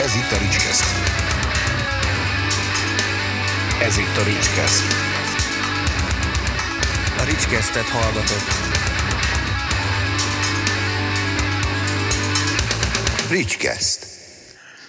Ez 0.00 0.14
itt 0.14 0.30
a 0.30 0.38
Ricskeszt. 0.38 0.84
Ez 3.82 3.96
itt 3.96 4.16
a 4.16 4.24
Ricskeszt. 4.24 4.84
A 7.18 7.24
Ricskesztet 7.24 7.88
hallgatott. 7.88 8.48
Ricskeszt. 13.30 14.06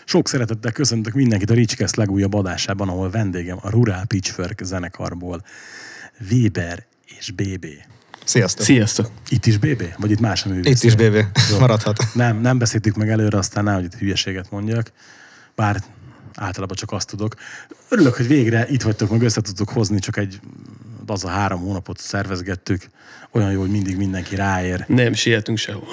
Sok 0.06 0.28
szeretettel 0.28 0.72
köszöntök 0.72 1.14
mindenkit 1.14 1.50
a 1.50 1.54
Ricskeszt 1.54 1.96
legújabb 1.96 2.34
adásában, 2.34 2.90
ahol 2.90 3.10
vendégem 3.10 3.58
a 3.62 3.70
Rural 3.70 4.06
Pitchfork 4.06 4.62
zenekarból 4.64 5.42
Weber 6.32 6.86
és 7.18 7.32
BB. 7.32 7.66
Sziasztok. 8.24 8.66
Sziasztok! 8.66 9.10
Itt 9.30 9.46
is 9.46 9.58
BB? 9.58 9.84
Vagy 9.98 10.12
itt 10.12 10.20
más 10.20 10.46
a 10.46 10.50
művész? 10.50 10.76
Itt 10.76 10.84
is 10.84 10.96
BB. 10.96 11.26
Jó. 11.52 11.60
Maradhat. 11.60 12.04
Nem, 12.14 12.42
nem 12.42 12.58
beszéltük 12.58 12.96
meg 12.96 13.10
előre, 13.10 13.38
aztán 13.38 13.64
nehogy 13.64 13.84
itt 13.84 13.96
hülyeséget 13.96 14.52
mondjak. 14.52 14.92
Bár 15.56 15.84
általában 16.36 16.76
csak 16.76 16.92
azt 16.92 17.08
tudok. 17.08 17.36
Örülök, 17.90 18.16
hogy 18.16 18.28
végre 18.28 18.68
itt 18.70 18.82
vagytok, 18.82 19.10
meg 19.10 19.22
össze 19.22 19.42
tudtuk 19.42 19.70
hozni, 19.70 20.00
csak 20.00 20.18
egy 20.18 20.40
az 21.12 21.24
a 21.24 21.30
három 21.30 21.60
hónapot 21.60 22.00
szervezgettük. 22.00 22.90
Olyan 23.32 23.52
jó, 23.52 23.60
hogy 23.60 23.70
mindig 23.70 23.98
mindenki 23.98 24.36
ráér. 24.36 24.86
Nem 24.88 25.14
sietünk 25.14 25.58
sehol. 25.58 25.88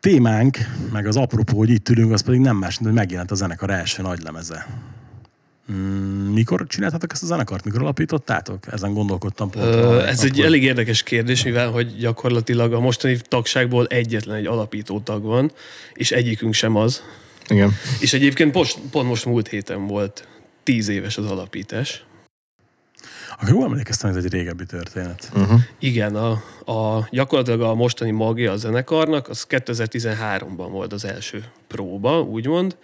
témánk, 0.00 0.58
meg 0.92 1.06
az 1.06 1.16
apropó, 1.16 1.58
hogy 1.58 1.70
itt 1.70 1.88
ülünk, 1.88 2.12
az 2.12 2.22
pedig 2.22 2.40
nem 2.40 2.56
más, 2.56 2.78
mint 2.78 2.90
hogy 2.90 2.98
megjelent 2.98 3.30
a 3.30 3.34
zenekar 3.34 3.70
első 3.70 4.02
nagy 4.02 4.22
lemeze. 4.22 4.66
Mm, 5.72 6.32
mikor 6.32 6.66
csináltatok 6.66 7.12
ezt 7.12 7.22
a 7.22 7.26
zenekart? 7.26 7.64
Mikor 7.64 7.80
alapítottátok? 7.80 8.72
Ezen 8.72 8.92
gondolkodtam 8.92 9.50
pont. 9.50 9.64
Ö, 9.64 10.06
ez 10.06 10.24
egy 10.24 10.40
elég 10.40 10.62
érdekes 10.62 11.02
kérdés, 11.02 11.44
mivel 11.44 11.70
hogy 11.70 11.96
gyakorlatilag 11.96 12.72
a 12.72 12.80
mostani 12.80 13.18
tagságból 13.28 13.86
egyetlen 13.86 14.36
egy 14.36 14.46
alapító 14.46 15.00
tag 15.00 15.22
van, 15.22 15.52
és 15.92 16.12
egyikünk 16.12 16.54
sem 16.54 16.76
az. 16.76 17.02
Igen. 17.48 17.72
És 18.00 18.12
egyébként 18.12 18.52
post, 18.52 18.78
pont 18.90 19.08
most 19.08 19.24
múlt 19.24 19.48
héten 19.48 19.86
volt 19.86 20.28
tíz 20.62 20.88
éves 20.88 21.16
az 21.16 21.26
alapítás. 21.26 22.04
Akkor 23.32 23.48
jól 23.48 23.64
emlékeztem, 23.64 24.10
ez 24.10 24.24
egy 24.24 24.32
régebbi 24.32 24.64
történet. 24.64 25.30
Uh-huh. 25.34 25.60
Igen, 25.78 26.16
a, 26.16 26.30
a, 26.72 27.08
gyakorlatilag 27.10 27.60
a 27.60 27.74
mostani 27.74 28.10
magja 28.10 28.52
a 28.52 28.56
zenekarnak, 28.56 29.28
az 29.28 29.46
2013-ban 29.48 30.68
volt 30.70 30.92
az 30.92 31.04
első 31.04 31.44
próba, 31.66 32.20
úgymond, 32.20 32.76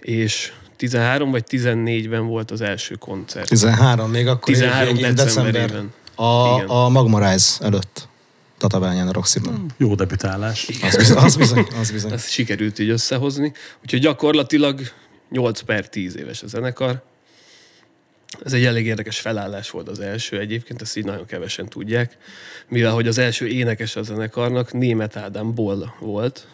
és 0.00 0.52
13 0.80 1.30
vagy 1.30 1.44
14-ben 1.48 2.26
volt 2.26 2.50
az 2.50 2.60
első 2.60 2.94
koncert. 2.94 3.48
13, 3.48 4.10
még 4.10 4.26
akkor 4.26 4.54
13 4.54 4.96
ilyen 4.96 5.14
decemberében. 5.14 5.92
A, 6.14 6.54
Igen. 6.54 6.68
a 6.68 6.88
Magma 6.88 7.30
Rise 7.30 7.64
előtt. 7.64 8.08
Tatabányán 8.58 9.08
a 9.08 9.12
Roxyban. 9.12 9.66
Jó 9.76 9.94
debütálás. 9.94 10.68
Az 10.82 10.96
bizony, 10.96 11.16
az 11.24 11.36
bizony, 11.36 11.66
az 11.80 11.90
bizony. 11.90 12.12
Ezt 12.12 12.30
sikerült 12.30 12.78
így 12.78 12.88
összehozni. 12.88 13.52
Úgyhogy 13.82 14.00
gyakorlatilag 14.00 14.80
8 15.30 15.60
per 15.60 15.88
10 15.88 16.16
éves 16.16 16.42
a 16.42 16.46
zenekar. 16.46 17.02
Ez 18.44 18.52
egy 18.52 18.64
elég 18.64 18.86
érdekes 18.86 19.20
felállás 19.20 19.70
volt 19.70 19.88
az 19.88 20.00
első 20.00 20.38
egyébként, 20.38 20.82
ezt 20.82 20.96
így 20.96 21.04
nagyon 21.04 21.26
kevesen 21.26 21.68
tudják. 21.68 22.16
Mivel 22.68 22.92
hogy 22.92 23.06
az 23.06 23.18
első 23.18 23.46
énekes 23.46 23.96
a 23.96 24.02
zenekarnak 24.02 24.72
Német 24.72 25.16
Ádám 25.16 25.54
Boll 25.54 25.86
volt, 25.98 26.46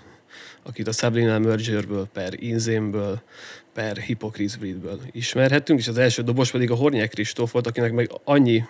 akit 0.63 0.89
a 0.89 0.93
Subliminal 0.93 1.39
Mergerből, 1.39 2.07
per 2.13 2.33
Inzémből, 2.37 3.23
per 3.77 4.05
Breedből 4.59 5.01
ismerhettünk, 5.13 5.79
és 5.79 5.89
az 5.89 5.99
első 5.99 6.23
dobos 6.23 6.51
pedig 6.51 6.71
a 6.71 6.75
Hornyák 6.75 7.11
Kristóf 7.11 7.53
volt, 7.53 7.67
akinek 7.67 7.93
meg 7.93 8.11
annyi 8.25 8.65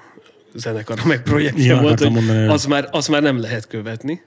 zenekara 0.55 1.03
meg 1.05 1.23
projektje 1.23 1.65
Igen, 1.65 1.83
volt, 1.83 1.99
hogy 1.99 2.11
mondani, 2.11 2.47
az 2.47 2.65
már, 2.65 2.89
az 2.91 3.07
már 3.07 3.23
nem 3.23 3.41
lehet 3.41 3.67
követni. 3.67 4.23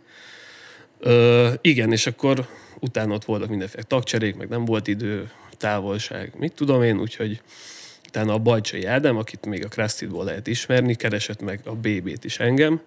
Ö, 1.00 1.50
igen, 1.62 1.92
és 1.92 2.08
akkor 2.08 2.48
utána 2.80 3.14
ott 3.14 3.26
voltak 3.26 3.50
mindenféle 3.50 3.84
tagcserék, 3.84 4.36
meg 4.36 4.50
nem 4.50 4.66
volt 4.66 4.88
idő, 4.88 5.32
távolság, 5.58 6.34
mit 6.38 6.54
tudom 6.54 6.84
én, 6.84 7.00
úgyhogy 7.00 7.42
utána 8.08 8.34
a 8.34 8.38
Bajcsai 8.38 8.86
Ádám, 8.86 9.18
akit 9.18 9.46
még 9.46 9.66
a 9.66 9.68
Krasztitból 9.68 10.26
lehet 10.26 10.48
ismerni, 10.48 10.96
keresett 10.96 11.42
meg 11.42 11.60
a 11.66 11.76
BB-t 11.76 12.24
is 12.24 12.40
engem, 12.40 12.82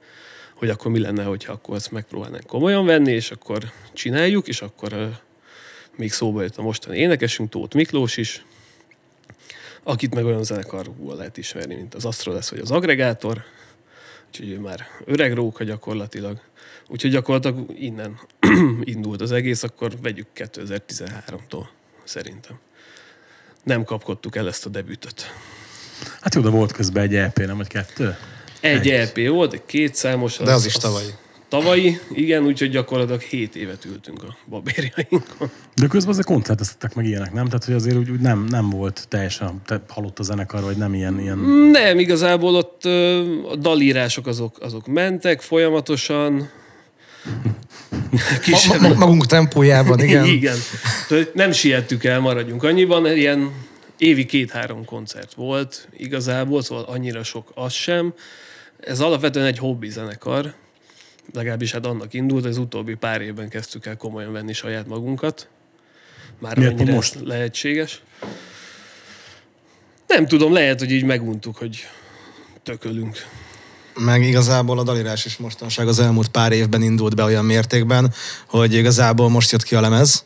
hogy 0.55 0.69
akkor 0.69 0.91
mi 0.91 0.99
lenne, 0.99 1.25
hogyha 1.25 1.53
akkor 1.53 1.77
ezt 1.77 1.91
megpróbálnánk 1.91 2.47
komolyan 2.47 2.87
venni, 2.87 3.13
és 3.13 3.31
akkor 3.31 3.73
csináljuk, 3.93 4.49
és 4.49 4.63
akkor 4.63 5.21
még 5.97 6.13
szóba 6.13 6.43
jött 6.43 6.57
a 6.57 6.63
mostani 6.63 6.99
énekesünk, 6.99 7.51
Tóth 7.51 7.77
Miklós 7.77 8.17
is, 8.17 8.45
akit 9.83 10.15
meg 10.15 10.25
olyan 10.25 10.45
zenekarból 10.45 11.17
lehet 11.17 11.37
ismerni, 11.37 11.75
mint 11.75 11.95
az 11.95 12.05
Astro 12.05 12.33
lesz, 12.33 12.51
vagy 12.51 12.59
az 12.59 12.71
Agregátor, 12.71 13.45
úgyhogy 14.27 14.51
ő 14.51 14.59
már 14.59 14.87
öreg 15.05 15.33
róka 15.35 15.65
gyakorlatilag. 15.65 16.41
Úgyhogy 16.89 17.11
gyakorlatilag 17.11 17.67
innen 17.79 18.21
indult 18.95 19.21
az 19.21 19.33
egész, 19.33 19.63
akkor 19.63 19.93
vegyük 20.01 20.27
2013-tól 20.37 21.65
szerintem. 22.05 22.59
Nem 23.63 23.85
kapkodtuk 23.85 24.37
el 24.37 24.49
ezt 24.49 24.67
a 24.67 24.69
debütöt. 24.69 25.35
Hát 26.21 26.35
jó, 26.35 26.41
de 26.41 26.49
volt 26.49 26.73
közben 26.73 27.03
egy 27.03 27.15
EP, 27.15 27.39
nem 27.39 27.57
vagy 27.57 27.67
kettő? 27.67 28.17
Egy 28.61 28.91
EP 28.91 29.29
volt, 29.29 29.53
egy 29.53 29.65
kétszámos. 29.67 30.37
De 30.37 30.53
az 30.53 30.65
is 30.65 30.73
tavalyi. 30.73 31.11
Tavalyi, 31.53 31.99
igen, 32.13 32.45
úgyhogy 32.45 32.71
gyakorlatilag 32.71 33.21
7 33.21 33.57
évet 33.57 33.85
ültünk 33.85 34.23
a 34.23 34.37
babérjainkon. 34.49 35.51
De 35.75 35.87
közben 35.87 36.13
azért 36.13 36.27
koncerteztettek 36.27 36.95
meg 36.95 37.07
ilyenek, 37.07 37.33
nem? 37.33 37.45
Tehát, 37.45 37.65
hogy 37.65 37.75
azért 37.75 37.97
úgy, 37.97 38.11
úgy 38.11 38.21
nem, 38.21 38.45
nem 38.49 38.71
volt 38.71 39.07
teljesen 39.09 39.63
te, 39.67 39.83
halott 39.89 40.19
a 40.19 40.23
zenekar, 40.23 40.63
vagy 40.63 40.77
nem 40.77 40.95
ilyen, 40.95 41.21
ilyen 41.21 41.39
Nem, 41.71 41.99
igazából 41.99 42.55
ott 42.55 42.85
ö, 42.85 43.23
a 43.51 43.57
dalírások 43.57 44.27
azok, 44.27 44.57
azok 44.61 44.87
mentek 44.87 45.41
folyamatosan. 45.41 46.51
Ma, 48.69 48.89
ma, 48.89 48.95
magunk 48.95 49.27
tempójában, 49.27 50.01
igen. 50.07 50.25
Igen. 50.25 50.57
Tehát 51.09 51.35
nem 51.35 51.53
siettük 51.53 52.05
el, 52.05 52.21
maradjunk 52.21 52.63
annyiban. 52.63 53.07
Ilyen 53.17 53.53
évi 53.99 54.27
két-három 54.27 54.85
koncert 54.85 55.35
volt 55.35 55.89
igazából, 55.97 56.63
szóval 56.63 56.85
annyira 56.85 57.23
sok 57.23 57.53
az 57.55 57.73
sem. 57.73 58.15
Ez 58.81 59.01
alapvetően 59.01 59.47
egy 59.47 59.59
hobbi 59.59 59.89
zenekar, 59.89 60.55
legalábbis 61.33 61.73
hát 61.73 61.87
annak 61.87 62.15
indult, 62.15 62.45
az 62.45 62.59
utóbbi 62.59 62.95
pár 62.95 63.21
évben 63.21 63.49
kezdtük 63.49 63.87
el 63.87 63.97
komolyan 63.97 64.33
venni 64.33 64.53
saját 64.53 64.87
magunkat. 64.87 65.49
Már 66.39 66.57
Miért 66.57 66.75
mennyire 66.75 66.95
most? 66.95 67.17
lehetséges. 67.25 68.03
Nem 70.07 70.27
tudom, 70.27 70.53
lehet, 70.53 70.79
hogy 70.79 70.91
így 70.91 71.05
meguntuk, 71.05 71.57
hogy 71.57 71.87
tökölünk. 72.63 73.17
Meg 73.99 74.23
igazából 74.23 74.79
a 74.79 74.83
dalírás 74.83 75.25
is 75.25 75.37
mostanság 75.37 75.89
az 75.89 75.99
elmúlt 75.99 76.29
pár 76.29 76.53
évben 76.53 76.83
indult 76.83 77.15
be 77.15 77.25
olyan 77.25 77.45
mértékben, 77.45 78.13
hogy 78.47 78.75
igazából 78.75 79.29
most 79.29 79.51
jött 79.51 79.63
ki 79.63 79.75
a 79.75 79.81
lemez, 79.81 80.25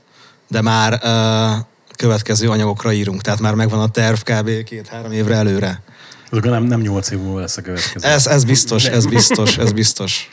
de 0.48 0.60
már 0.60 0.92
uh, 0.92 1.64
következő 1.96 2.48
anyagokra 2.48 2.92
írunk, 2.92 3.22
tehát 3.22 3.40
már 3.40 3.54
megvan 3.54 3.80
a 3.80 3.88
terv 3.88 4.16
kb. 4.16 4.64
két-három 4.64 5.12
évre 5.12 5.34
előre. 5.34 5.82
Azok 6.30 6.44
nem, 6.44 6.62
nem 6.62 6.80
8 6.80 7.10
év 7.10 7.18
múlva 7.18 7.40
lesz 7.40 7.56
a 7.56 7.62
következő. 7.62 8.08
Ez, 8.08 8.26
ez 8.26 8.44
biztos, 8.44 8.84
ez 8.86 9.06
biztos, 9.06 9.58
ez 9.58 9.72
biztos. 9.72 10.30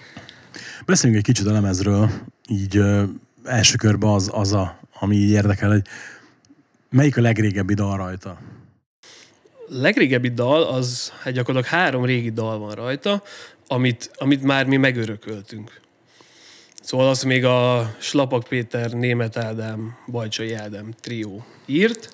Beszéljünk 0.85 1.25
egy 1.25 1.33
kicsit 1.33 1.47
a 1.47 1.51
lemezről, 1.51 2.09
így 2.47 2.77
ö, 2.77 3.03
első 3.44 3.75
körben 3.75 4.09
az, 4.09 4.29
az 4.33 4.53
a, 4.53 4.79
ami 4.99 5.16
így 5.16 5.29
érdekel, 5.29 5.69
hogy 5.69 5.81
melyik 6.89 7.17
a 7.17 7.21
legrégebbi 7.21 7.73
dal 7.73 7.97
rajta? 7.97 8.39
legrégebbi 9.67 10.29
dal, 10.29 10.63
az 10.63 11.11
hát 11.21 11.33
gyakorlatilag 11.33 11.79
három 11.79 12.05
régi 12.05 12.29
dal 12.29 12.57
van 12.57 12.71
rajta, 12.71 13.23
amit, 13.67 14.11
amit 14.16 14.44
már 14.44 14.66
mi 14.66 14.77
megörököltünk. 14.77 15.81
Szóval 16.81 17.09
azt 17.09 17.25
még 17.25 17.45
a 17.45 17.91
Slapak 18.00 18.44
Péter, 18.44 18.91
Német 18.91 19.38
Ádám, 19.38 19.97
Bajcsai 20.07 20.53
Ádám 20.53 20.94
trió 21.01 21.45
írt. 21.65 22.09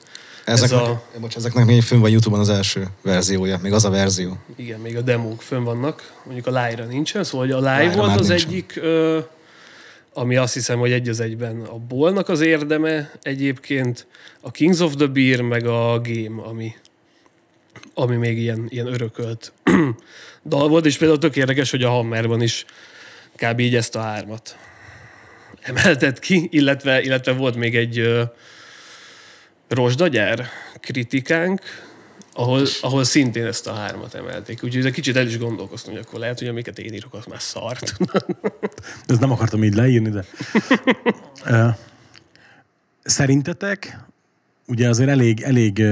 Ezeknek, 0.49 0.79
a- 0.79 1.01
bocs, 1.19 1.35
ezeknek 1.35 1.65
még 1.65 1.81
fönn 1.81 1.99
van 1.99 2.09
Youtube-on 2.09 2.41
az 2.41 2.49
első 2.49 2.87
verziója, 3.01 3.59
még 3.61 3.73
az 3.73 3.85
a 3.85 3.89
verzió. 3.89 4.37
Igen, 4.55 4.79
még 4.79 4.97
a 4.97 5.01
demók 5.01 5.41
fönn 5.41 5.63
vannak, 5.63 6.13
mondjuk 6.25 6.47
a 6.47 6.49
live-ra 6.49 6.85
nincsen, 6.85 7.23
szóval 7.23 7.45
hogy 7.47 7.55
a 7.55 7.57
live 7.57 7.79
Live-ra 7.83 8.05
volt 8.05 8.19
az 8.19 8.27
nincsen. 8.27 8.47
egyik, 8.49 8.73
ö, 8.75 9.19
ami 10.13 10.35
azt 10.35 10.53
hiszem, 10.53 10.79
hogy 10.79 10.91
egy 10.91 11.09
az 11.09 11.19
egyben 11.19 11.61
a 11.61 11.75
Bolnak 11.77 12.29
az 12.29 12.41
érdeme 12.41 13.11
egyébként, 13.21 14.07
a 14.41 14.51
Kings 14.51 14.79
of 14.79 14.95
the 14.95 15.05
Beer, 15.07 15.41
meg 15.41 15.65
a 15.65 16.01
Game, 16.03 16.41
ami, 16.43 16.73
ami 17.93 18.15
még 18.15 18.37
ilyen, 18.37 18.65
ilyen 18.69 18.87
örökölt 18.87 19.53
dal 20.45 20.67
volt, 20.67 20.85
és 20.85 20.97
például 20.97 21.19
tök 21.19 21.35
érdekes, 21.35 21.71
hogy 21.71 21.83
a 21.83 21.89
Hammerban 21.89 22.41
is 22.41 22.65
kb. 23.35 23.59
így 23.59 23.75
ezt 23.75 23.95
a 23.95 23.99
hármat 24.01 24.57
emeltet 25.61 26.19
ki, 26.19 26.47
illetve, 26.51 27.01
illetve 27.01 27.31
volt 27.31 27.55
még 27.55 27.75
egy 27.75 27.99
ö, 27.99 28.23
rozsdagyár 29.69 30.45
kritikánk, 30.79 31.61
ahol, 32.33 32.65
ahol 32.81 33.03
szintén 33.03 33.45
ezt 33.45 33.67
a 33.67 33.73
hármat 33.73 34.13
emelték. 34.13 34.63
Úgyhogy 34.63 34.85
egy 34.85 34.93
kicsit 34.93 35.15
el 35.15 35.27
is 35.27 35.37
gondolkoztam, 35.37 35.93
hogy 35.93 36.01
akkor 36.05 36.19
lehet, 36.19 36.39
hogy 36.39 36.47
amiket 36.47 36.79
én 36.79 36.93
írok, 36.93 37.13
az 37.13 37.25
már 37.25 37.41
szart. 37.41 37.97
Ezt 39.07 39.19
nem 39.19 39.31
akartam 39.31 39.63
így 39.63 39.75
leírni, 39.75 40.09
de... 40.09 40.25
Szerintetek, 43.03 43.99
ugye 44.67 44.89
azért 44.89 45.09
elég, 45.09 45.41
elég 45.41 45.83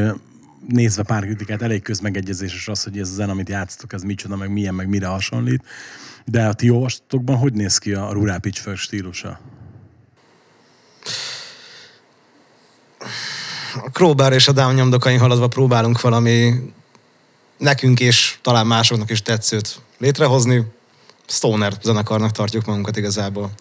nézve 0.67 1.03
pár 1.03 1.23
kritikát, 1.23 1.61
elég 1.61 1.81
közmegegyezéses 1.81 2.67
az, 2.67 2.83
hogy 2.83 2.99
ez 2.99 3.09
a 3.09 3.13
zene, 3.13 3.31
amit 3.31 3.49
játsztok, 3.49 3.93
ez 3.93 4.01
micsoda, 4.01 4.35
meg 4.35 4.51
milyen, 4.51 4.73
meg 4.73 4.87
mire 4.87 5.07
hasonlít. 5.07 5.63
De 6.25 6.47
a 6.47 6.53
ti 6.53 6.69
olvasatokban 6.69 7.37
hogy 7.37 7.53
néz 7.53 7.77
ki 7.77 7.93
a 7.93 8.11
Rural 8.11 8.39
Pitchfork 8.39 8.77
stílusa? 8.77 9.39
A 13.85 13.89
Crowbar 13.89 14.33
és 14.33 14.47
a 14.47 14.51
Down 14.51 14.73
nyomdokain 14.73 15.19
haladva 15.19 15.47
próbálunk 15.47 16.01
valami 16.01 16.53
nekünk 17.57 17.99
és 17.99 18.37
talán 18.41 18.67
másoknak 18.67 19.09
is 19.09 19.21
tetszőt 19.21 19.81
létrehozni. 19.97 20.65
Stoner 21.27 21.73
zenekarnak 21.83 22.31
tartjuk 22.31 22.65
magunkat 22.65 22.97
igazából. 22.97 23.51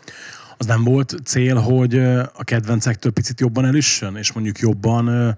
Az 0.56 0.66
nem 0.66 0.84
volt 0.84 1.14
cél, 1.24 1.56
hogy 1.56 1.98
a 2.34 2.44
kedvencektől 2.44 3.12
picit 3.12 3.40
jobban 3.40 3.64
elüssön, 3.64 4.16
és 4.16 4.32
mondjuk 4.32 4.58
jobban 4.58 5.36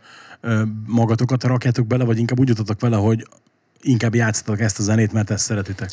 magatokat 0.86 1.44
rakjátok 1.44 1.86
bele, 1.86 2.04
vagy 2.04 2.18
inkább 2.18 2.38
úgy 2.38 2.48
jutottatok 2.48 2.80
vele, 2.80 2.96
hogy 2.96 3.26
inkább 3.80 4.14
játszatok 4.14 4.60
ezt 4.60 4.78
a 4.78 4.82
zenét, 4.82 5.12
mert 5.12 5.30
ezt 5.30 5.44
szeretitek. 5.44 5.90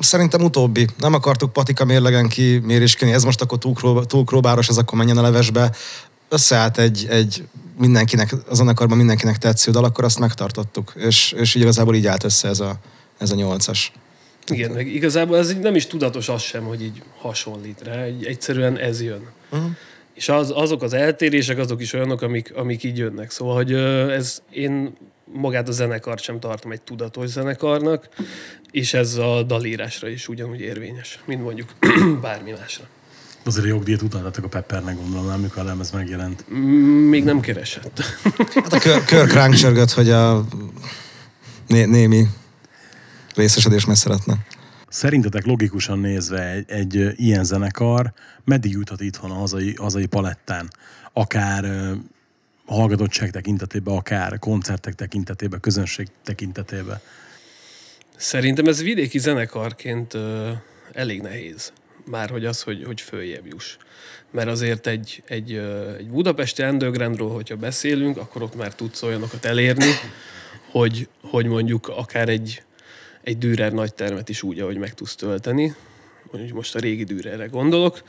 Szerintem 0.00 0.42
utóbbi. 0.42 0.86
Nem 0.98 1.14
akartuk 1.14 1.52
patika 1.52 1.84
mérlegen 1.84 2.28
ki 2.28 2.58
méréskedni, 2.58 3.14
ez 3.14 3.24
most 3.24 3.40
akkor 3.40 3.58
túl, 3.58 4.06
túl 4.06 4.24
króbáros, 4.24 4.68
ez 4.68 4.76
akkor 4.76 4.98
menjen 4.98 5.18
a 5.18 5.22
levesbe. 5.22 5.72
Összeállt 6.34 6.78
egy, 6.78 7.06
egy 7.10 7.44
mindenkinek, 7.78 8.32
a 8.48 8.54
zenekarban 8.54 8.96
mindenkinek 8.96 9.38
tetsző 9.38 9.70
dal, 9.70 9.84
akkor 9.84 10.04
azt 10.04 10.18
megtartottuk. 10.18 10.92
És, 10.96 11.32
és 11.32 11.54
így 11.54 11.62
igazából 11.62 11.94
így 11.94 12.06
állt 12.06 12.24
össze 12.24 12.48
ez 12.48 12.60
a, 12.60 12.78
ez 13.18 13.30
a 13.30 13.34
nyolcas. 13.34 13.92
Igen, 14.46 14.70
meg 14.70 14.86
igazából 14.86 15.36
ez 15.36 15.50
így 15.50 15.58
nem 15.58 15.74
is 15.74 15.86
tudatos 15.86 16.28
az 16.28 16.42
sem, 16.42 16.64
hogy 16.64 16.82
így 16.82 17.02
hasonlít 17.18 17.82
rá, 17.82 18.02
egy, 18.02 18.24
egyszerűen 18.24 18.78
ez 18.78 19.02
jön. 19.02 19.28
Uh-huh. 19.50 19.70
És 20.14 20.28
az, 20.28 20.52
azok 20.54 20.82
az 20.82 20.92
eltérések, 20.92 21.58
azok 21.58 21.80
is 21.80 21.92
olyanok, 21.92 22.22
amik, 22.22 22.54
amik 22.54 22.82
így 22.82 22.98
jönnek. 22.98 23.30
Szóval, 23.30 23.54
hogy 23.54 23.72
ez 24.10 24.42
én 24.50 24.96
magát 25.32 25.68
a 25.68 25.72
zenekart 25.72 26.22
sem 26.22 26.40
tartom 26.40 26.72
egy 26.72 26.80
tudatos 26.80 27.28
zenekarnak, 27.28 28.08
és 28.70 28.94
ez 28.94 29.16
a 29.16 29.42
dalírásra 29.42 30.08
is 30.08 30.28
ugyanúgy 30.28 30.60
érvényes, 30.60 31.22
mint 31.24 31.42
mondjuk 31.42 31.68
bármi 32.22 32.50
másra. 32.50 32.84
Azért 33.44 33.64
a 33.64 33.68
jogdíjat 33.68 34.02
utaltatok 34.02 34.44
a 34.44 34.48
Peppernek, 34.48 34.96
gondolom, 34.96 35.26
nem, 35.26 35.40
mikor 35.40 35.62
a 35.62 35.64
lemez 35.64 35.90
megjelent. 35.90 36.44
Mm, 36.54 37.08
Még 37.08 37.24
nem 37.24 37.40
keresett. 37.40 38.00
Hát 38.54 38.72
a 38.72 38.78
kör, 38.78 39.04
kör 39.04 39.30
ránk 39.30 39.54
csörgött, 39.54 39.90
hogy 39.90 40.10
a 40.10 40.46
né, 41.66 41.84
némi 41.84 42.26
részesedés 43.34 43.84
meg 43.84 43.96
szeretne. 43.96 44.36
Szerintetek 44.88 45.44
logikusan 45.46 45.98
nézve 45.98 46.50
egy, 46.50 46.70
egy 46.70 47.12
ilyen 47.16 47.44
zenekar 47.44 48.12
meddig 48.44 48.70
juthat 48.70 49.00
itthon 49.00 49.30
a 49.30 49.34
hazai, 49.34 49.74
hazai 49.74 50.06
palettán? 50.06 50.70
Akár 51.12 51.64
hallgatottság 52.66 53.30
tekintetében, 53.30 53.96
akár 53.96 54.38
koncertek 54.38 54.94
tekintetében, 54.94 55.60
közönség 55.60 56.08
tekintetében. 56.24 57.00
Szerintem 58.16 58.66
ez 58.66 58.82
vidéki 58.82 59.18
zenekarként 59.18 60.14
ö, 60.14 60.50
elég 60.92 61.20
nehéz. 61.20 61.72
Már 62.04 62.30
hogy 62.30 62.44
az, 62.44 62.62
hogy, 62.62 62.84
hogy 62.84 63.00
följebb 63.00 63.46
juss. 63.46 63.76
Mert 64.30 64.48
azért 64.48 64.86
egy, 64.86 65.22
egy, 65.26 65.52
egy 65.98 66.08
budapesti 66.10 66.62
undergroundról, 66.62 67.30
hogyha 67.30 67.56
beszélünk, 67.56 68.16
akkor 68.16 68.42
ott 68.42 68.54
már 68.54 68.74
tudsz 68.74 69.02
olyanokat 69.02 69.44
elérni, 69.44 69.90
hogy, 70.70 71.08
hogy 71.20 71.46
mondjuk 71.46 71.88
akár 71.88 72.28
egy, 72.28 72.62
egy 73.22 73.38
Dürer 73.38 73.72
nagy 73.72 73.94
termet 73.94 74.28
is 74.28 74.42
úgy, 74.42 74.60
ahogy 74.60 74.76
meg 74.76 74.94
tudsz 74.94 75.14
tölteni. 75.14 75.74
Mondjuk 76.30 76.56
most 76.56 76.74
a 76.74 76.78
régi 76.78 77.04
Dürerre 77.04 77.46
gondolok. 77.46 78.02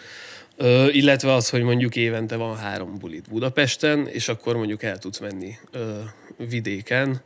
Ö, 0.57 0.88
illetve 0.88 1.33
az, 1.33 1.50
hogy 1.50 1.62
mondjuk 1.62 1.95
évente 1.95 2.36
van 2.36 2.57
három 2.57 2.98
bulit 2.98 3.30
Budapesten, 3.30 4.07
és 4.07 4.27
akkor 4.27 4.56
mondjuk 4.56 4.83
el 4.83 4.98
tudsz 4.98 5.19
menni 5.19 5.57
ö, 5.71 6.00
vidéken, 6.38 7.21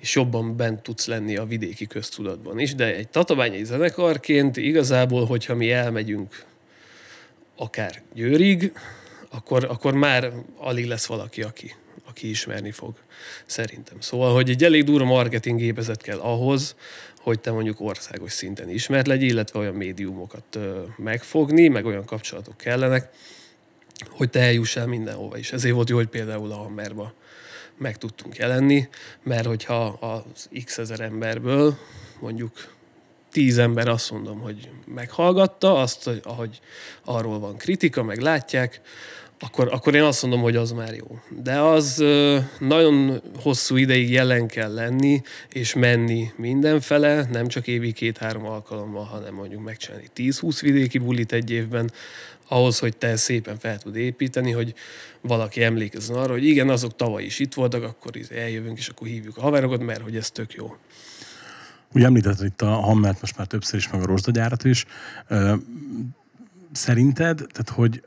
és 0.00 0.14
jobban 0.14 0.56
bent 0.56 0.82
tudsz 0.82 1.06
lenni 1.06 1.36
a 1.36 1.44
vidéki 1.44 1.86
köztudatban 1.86 2.58
is, 2.58 2.74
de 2.74 2.94
egy 2.94 3.08
tatabányai 3.08 3.64
zenekarként 3.64 4.56
igazából, 4.56 5.26
hogyha 5.26 5.54
mi 5.54 5.70
elmegyünk 5.70 6.44
akár 7.56 8.02
Győrig, 8.14 8.72
akkor, 9.30 9.64
akkor 9.64 9.94
már 9.94 10.32
alig 10.56 10.86
lesz 10.86 11.06
valaki, 11.06 11.42
aki, 11.42 11.74
aki 12.08 12.28
ismerni 12.28 12.70
fog, 12.70 12.94
szerintem. 13.46 14.00
Szóval, 14.00 14.34
hogy 14.34 14.50
egy 14.50 14.64
elég 14.64 14.84
durva 14.84 15.04
marketing 15.04 15.58
gépezet 15.58 16.02
kell 16.02 16.18
ahhoz, 16.18 16.76
hogy 17.20 17.40
te 17.40 17.50
mondjuk 17.50 17.80
országos 17.80 18.32
szinten 18.32 18.68
ismert 18.68 19.06
legyél, 19.06 19.28
illetve 19.28 19.58
olyan 19.58 19.74
médiumokat 19.74 20.58
megfogni, 20.96 21.68
meg 21.68 21.86
olyan 21.86 22.04
kapcsolatok 22.04 22.56
kellenek, 22.56 23.10
hogy 24.08 24.30
te 24.30 24.40
eljussál 24.40 24.86
mindenhova 24.86 25.38
is. 25.38 25.52
Ezért 25.52 25.74
volt 25.74 25.88
jó, 25.88 25.96
hogy 25.96 26.08
például 26.08 26.52
a 26.52 26.56
Hammerba 26.56 27.12
meg 27.78 27.98
tudtunk 27.98 28.36
jelenni, 28.36 28.88
mert 29.22 29.46
hogyha 29.46 29.86
az 29.86 30.48
x 30.64 30.78
ezer 30.78 31.00
emberből 31.00 31.78
mondjuk 32.20 32.76
tíz 33.32 33.58
ember 33.58 33.88
azt 33.88 34.10
mondom, 34.10 34.40
hogy 34.40 34.68
meghallgatta 34.84 35.80
azt, 35.80 36.04
hogy 36.04 36.20
ahogy 36.24 36.60
arról 37.04 37.38
van 37.38 37.56
kritika, 37.56 38.02
meg 38.02 38.20
látják, 38.20 38.80
akkor, 39.40 39.68
akkor 39.72 39.94
én 39.94 40.02
azt 40.02 40.22
mondom, 40.22 40.40
hogy 40.40 40.56
az 40.56 40.72
már 40.72 40.94
jó. 40.94 41.18
De 41.28 41.60
az 41.60 42.04
nagyon 42.58 43.22
hosszú 43.42 43.76
ideig 43.76 44.10
jelen 44.10 44.46
kell 44.46 44.74
lenni, 44.74 45.22
és 45.52 45.74
menni 45.74 46.32
mindenfele, 46.36 47.26
nem 47.30 47.46
csak 47.46 47.66
évi 47.66 47.92
két-három 47.92 48.46
alkalommal, 48.46 49.04
hanem 49.04 49.34
mondjuk 49.34 49.64
megcsinálni 49.64 50.08
10-20 50.16 50.58
vidéki 50.60 50.98
bulit 50.98 51.32
egy 51.32 51.50
évben, 51.50 51.90
ahhoz, 52.48 52.78
hogy 52.78 52.96
te 52.96 53.16
szépen 53.16 53.58
fel 53.58 53.78
tud 53.78 53.96
építeni, 53.96 54.50
hogy 54.50 54.74
valaki 55.20 55.62
emlékezzen 55.62 56.16
arra, 56.16 56.32
hogy 56.32 56.44
igen, 56.44 56.68
azok 56.68 56.96
tavaly 56.96 57.24
is 57.24 57.38
itt 57.38 57.54
voltak, 57.54 57.82
akkor 57.82 58.10
eljövünk, 58.30 58.78
és 58.78 58.88
akkor 58.88 59.06
hívjuk 59.06 59.36
a 59.36 59.40
haverokat, 59.40 59.80
mert 59.80 60.02
hogy 60.02 60.16
ez 60.16 60.30
tök 60.30 60.54
jó. 60.54 60.76
Ugye 61.92 62.04
említetted 62.04 62.46
itt 62.46 62.62
a 62.62 62.70
Hammert 62.70 63.20
most 63.20 63.36
már 63.36 63.46
többször 63.46 63.78
is, 63.78 63.90
meg 63.90 64.02
a 64.02 64.06
rozsdagyárat 64.06 64.64
is. 64.64 64.84
Szerinted, 66.72 67.36
tehát 67.36 67.70
hogy 67.74 68.02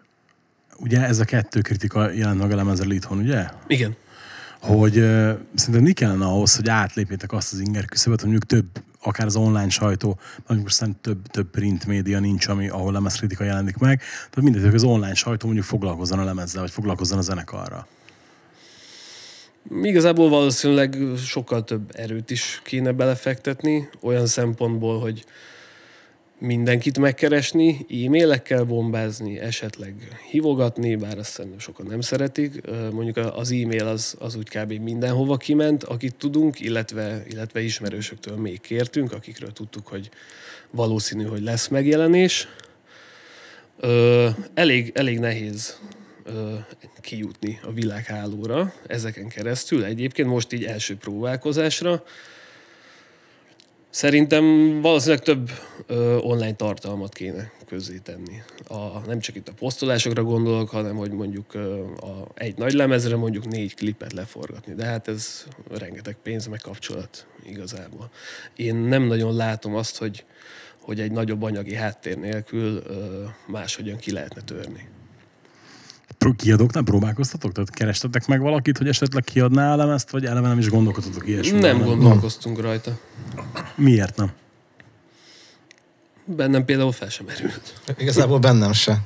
ugye 0.77 1.05
ez 1.05 1.19
a 1.19 1.25
kettő 1.25 1.61
kritika 1.61 2.11
jelent 2.11 2.39
meg 2.39 2.67
a 2.67 2.83
itthon, 2.93 3.17
ugye? 3.17 3.45
Igen. 3.67 3.95
Hogy 4.59 4.97
ö, 4.97 5.33
szerinted 5.55 5.88
mi 5.88 5.93
kellene 5.93 6.25
ahhoz, 6.25 6.55
hogy 6.55 6.69
átlépjétek 6.69 7.31
azt 7.31 7.53
az 7.53 7.59
inger 7.59 7.85
küszöbet, 7.85 8.21
hogy 8.21 8.29
mondjuk 8.29 8.49
több, 8.49 8.83
akár 9.01 9.25
az 9.25 9.36
online 9.36 9.69
sajtó, 9.69 10.19
mondjuk 10.48 10.69
most 10.69 10.95
több, 11.01 11.27
több 11.27 11.50
print 11.50 11.86
média 11.86 12.19
nincs, 12.19 12.48
ami, 12.48 12.69
ahol 12.69 12.92
lemezkritika 12.92 13.44
jelenik 13.44 13.77
meg. 13.77 14.00
Tehát 14.00 14.42
mindegy, 14.42 14.63
hogy 14.63 14.75
az 14.75 14.83
online 14.83 15.13
sajtó 15.13 15.45
mondjuk 15.45 15.68
foglalkozzon 15.68 16.19
a 16.19 16.24
lemezzel, 16.24 16.62
vagy 16.62 16.71
foglalkozzon 16.71 17.18
a 17.18 17.21
zenekarra. 17.21 17.88
Igazából 19.81 20.30
valószínűleg 20.30 20.98
sokkal 21.18 21.63
több 21.63 21.92
erőt 21.95 22.31
is 22.31 22.62
kéne 22.63 22.92
belefektetni, 22.92 23.89
olyan 24.01 24.25
szempontból, 24.25 25.00
hogy 25.00 25.25
mindenkit 26.41 26.99
megkeresni, 26.99 27.85
e-mailekkel 27.89 28.63
bombázni, 28.63 29.39
esetleg 29.39 30.19
hívogatni, 30.29 30.95
bár 30.95 31.17
azt 31.17 31.31
szerintem 31.31 31.59
sokan 31.59 31.85
nem 31.85 32.01
szeretik. 32.01 32.62
Mondjuk 32.91 33.17
az 33.17 33.51
e-mail 33.51 33.88
az, 33.88 34.15
az 34.19 34.36
úgy 34.36 34.50
kb. 34.50 34.71
mindenhova 34.71 35.38
kiment, 35.38 35.83
akit 35.83 36.15
tudunk, 36.15 36.60
illetve, 36.60 37.24
illetve 37.29 37.62
ismerősöktől 37.62 38.38
még 38.38 38.62
kértünk, 38.62 39.13
akikről 39.13 39.51
tudtuk, 39.51 39.88
hogy 39.88 40.10
valószínű, 40.71 41.24
hogy 41.24 41.41
lesz 41.41 41.67
megjelenés. 41.67 42.48
Elég, 44.53 44.91
elég 44.95 45.19
nehéz 45.19 45.79
kijutni 47.01 47.60
a 47.63 47.71
világhálóra 47.71 48.74
ezeken 48.88 49.27
keresztül. 49.27 49.83
Egyébként 49.83 50.27
most 50.27 50.53
így 50.53 50.63
első 50.63 50.95
próbálkozásra. 50.95 52.03
Szerintem 53.91 54.77
valószínűleg 54.81 55.24
több 55.24 55.50
ö, 55.88 56.17
online 56.17 56.55
tartalmat 56.55 57.13
kéne 57.13 57.51
közzétenni. 57.67 58.41
A, 58.67 59.00
nem 59.07 59.19
csak 59.19 59.36
itt 59.36 59.48
a 59.48 59.53
posztolásokra 59.53 60.24
gondolok, 60.24 60.69
hanem 60.69 60.95
hogy 60.95 61.12
mondjuk 61.12 61.53
ö, 61.53 61.83
a, 61.83 62.27
egy 62.33 62.57
nagy 62.57 62.74
lemezre 62.74 63.15
mondjuk 63.15 63.48
négy 63.48 63.75
klipet 63.75 64.13
leforgatni. 64.13 64.74
De 64.74 64.86
hát 64.86 65.07
ez 65.07 65.45
rengeteg 65.77 66.17
pénz, 66.24 66.48
meg 66.48 66.60
kapcsolat 66.60 67.27
igazából. 67.43 68.10
Én 68.55 68.75
nem 68.75 69.03
nagyon 69.03 69.36
látom 69.36 69.75
azt, 69.75 69.98
hogy, 69.98 70.25
hogy 70.81 71.00
egy 71.00 71.12
nagyobb 71.12 71.41
anyagi 71.41 71.75
háttér 71.75 72.17
nélkül 72.17 72.81
ö, 72.88 73.24
máshogyan 73.48 73.98
ki 73.98 74.12
lehetne 74.12 74.41
törni. 74.41 74.89
Kiadóknál 76.30 76.84
próbálkoztatok? 76.84 77.51
Tehát 77.51 77.70
kerestetek 77.70 78.28
meg 78.28 78.40
valakit, 78.40 78.78
hogy 78.78 78.88
esetleg 78.88 79.24
kiadná 79.24 79.74
a 79.74 79.75
lemezt, 79.75 80.10
vagy 80.10 80.25
eleve 80.25 80.48
nem 80.48 80.58
is 80.58 80.70
gondolkodtatok 80.70 81.28
ilyesmi? 81.28 81.60
Nem 81.60 81.84
gondolkoztunk 81.84 82.62
rajta. 82.62 83.00
Miért 83.75 84.16
nem? 84.16 84.32
Bennem 86.25 86.66
például 86.66 86.92
fel 86.92 87.10
sem 87.10 87.25
merült. 87.25 87.82
Igazából 87.98 88.40
bennem 88.40 88.74
se. 88.74 89.00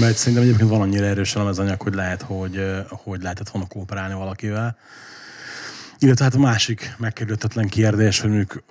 Mert 0.00 0.16
szerintem 0.16 0.42
egyébként 0.42 0.70
van 0.70 0.80
annyira 0.80 1.04
erős 1.04 1.34
a 1.34 1.38
lemezanyag, 1.38 1.82
hogy 1.82 1.94
lehet, 1.94 2.22
hogy, 2.22 2.64
hogy 2.88 3.22
lehetett 3.22 3.48
volna 3.48 3.68
kooperálni 3.68 4.14
valakivel. 4.14 4.76
Illetve 5.98 6.24
hát 6.24 6.34
a 6.34 6.38
másik 6.38 6.94
megkerülhetetlen 6.98 7.68
kérdés, 7.68 8.20
hogy 8.20 8.30
mondjuk 8.30 8.62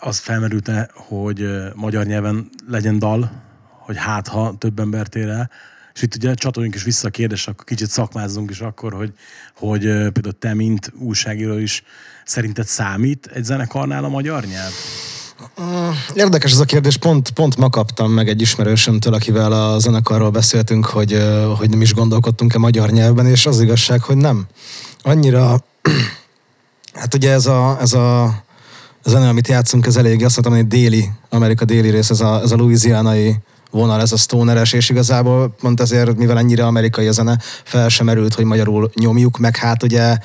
az 0.00 0.18
felmerült 0.18 0.70
hogy 0.94 1.48
magyar 1.74 2.04
nyelven 2.04 2.50
legyen 2.68 2.98
dal, 2.98 3.30
hogy 3.68 3.96
hát 3.96 4.28
ha 4.28 4.54
több 4.58 4.78
embert 4.78 5.14
ér 5.14 5.28
el. 5.28 5.50
És 5.98 6.04
itt 6.04 6.14
ugye 6.14 6.34
csatoljunk 6.34 6.74
is 6.74 6.82
vissza 6.82 7.06
a 7.06 7.10
kérdésre, 7.10 7.52
akkor 7.52 7.64
kicsit 7.64 7.90
szakmázzunk 7.90 8.50
is 8.50 8.60
akkor, 8.60 8.92
hogy, 8.92 9.12
hogy 9.54 9.80
például 9.82 10.38
te, 10.38 10.54
mint 10.54 10.92
újságíró 10.98 11.58
is 11.58 11.82
szerinted 12.24 12.66
számít 12.66 13.30
egy 13.34 13.44
zenekarnál 13.44 14.04
a 14.04 14.08
magyar 14.08 14.44
nyelv? 14.44 14.72
Érdekes 16.14 16.52
ez 16.52 16.58
a 16.58 16.64
kérdés, 16.64 16.96
pont, 16.96 17.30
pont 17.30 17.56
ma 17.56 17.70
kaptam 17.70 18.12
meg 18.12 18.28
egy 18.28 18.40
ismerősömtől, 18.40 19.14
akivel 19.14 19.52
a 19.52 19.78
zenekarról 19.78 20.30
beszéltünk, 20.30 20.86
hogy, 20.86 21.22
hogy 21.56 21.70
nem 21.70 21.80
is 21.80 21.94
gondolkodtunk-e 21.94 22.58
magyar 22.58 22.90
nyelvben, 22.90 23.26
és 23.26 23.46
az 23.46 23.60
igazság, 23.60 24.02
hogy 24.02 24.16
nem. 24.16 24.46
Annyira, 25.02 25.64
hát 27.00 27.14
ugye 27.14 27.30
ez 27.30 27.46
a, 27.46 27.78
ez 27.80 27.92
a, 27.92 28.34
zene, 29.04 29.28
amit 29.28 29.48
játszunk, 29.48 29.86
ez 29.86 29.96
elég, 29.96 30.24
azt 30.24 30.42
mondtam, 30.42 30.62
hogy 30.62 30.80
déli, 30.80 31.10
Amerika 31.28 31.64
déli 31.64 31.90
rész, 31.90 32.10
ez 32.10 32.20
a, 32.20 32.40
ez 32.42 32.50
a 32.50 32.56
louisianai 32.56 33.36
vonal, 33.70 34.00
ez 34.00 34.12
a 34.12 34.16
stoneres, 34.16 34.72
és 34.72 34.88
igazából 34.88 35.54
pont 35.60 35.80
ezért, 35.80 36.16
mivel 36.16 36.38
ennyire 36.38 36.66
amerikai 36.66 37.06
a 37.06 37.12
zene, 37.12 37.38
fel 37.64 37.88
sem 37.88 38.06
merült, 38.06 38.34
hogy 38.34 38.44
magyarul 38.44 38.90
nyomjuk, 38.94 39.38
meg 39.38 39.56
hát 39.56 39.82
ugye 39.82 40.16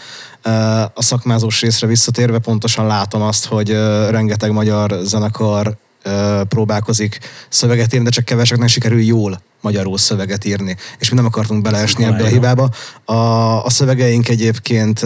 ö, 0.42 0.50
a 0.94 1.02
szakmázós 1.02 1.62
részre 1.62 1.88
visszatérve 1.88 2.40
pontosan 2.40 2.88
látom 2.88 3.22
azt, 3.22 3.46
hogy 3.46 3.72
ö, 3.72 4.10
rengeteg 4.10 4.52
magyar 4.52 5.00
zenekar 5.04 5.78
ö, 6.04 6.42
próbálkozik 6.50 7.20
szöveget 7.50 7.94
írni, 7.94 8.06
de 8.06 8.12
csak 8.12 8.26
keveseknek 8.26 8.68
sikerül 8.68 9.02
jól 9.02 9.42
magyarul 9.62 9.98
szöveget 9.98 10.46
írni. 10.46 10.76
És 11.00 11.10
mi 11.10 11.16
nem 11.16 11.26
akartunk 11.26 11.62
beleesni 11.62 12.04
ebbe 12.04 12.24
a 12.24 12.28
hibába. 12.28 12.70
A, 13.06 13.14
a 13.66 13.70
szövegeink 13.70 14.30
egyébként 14.30 15.06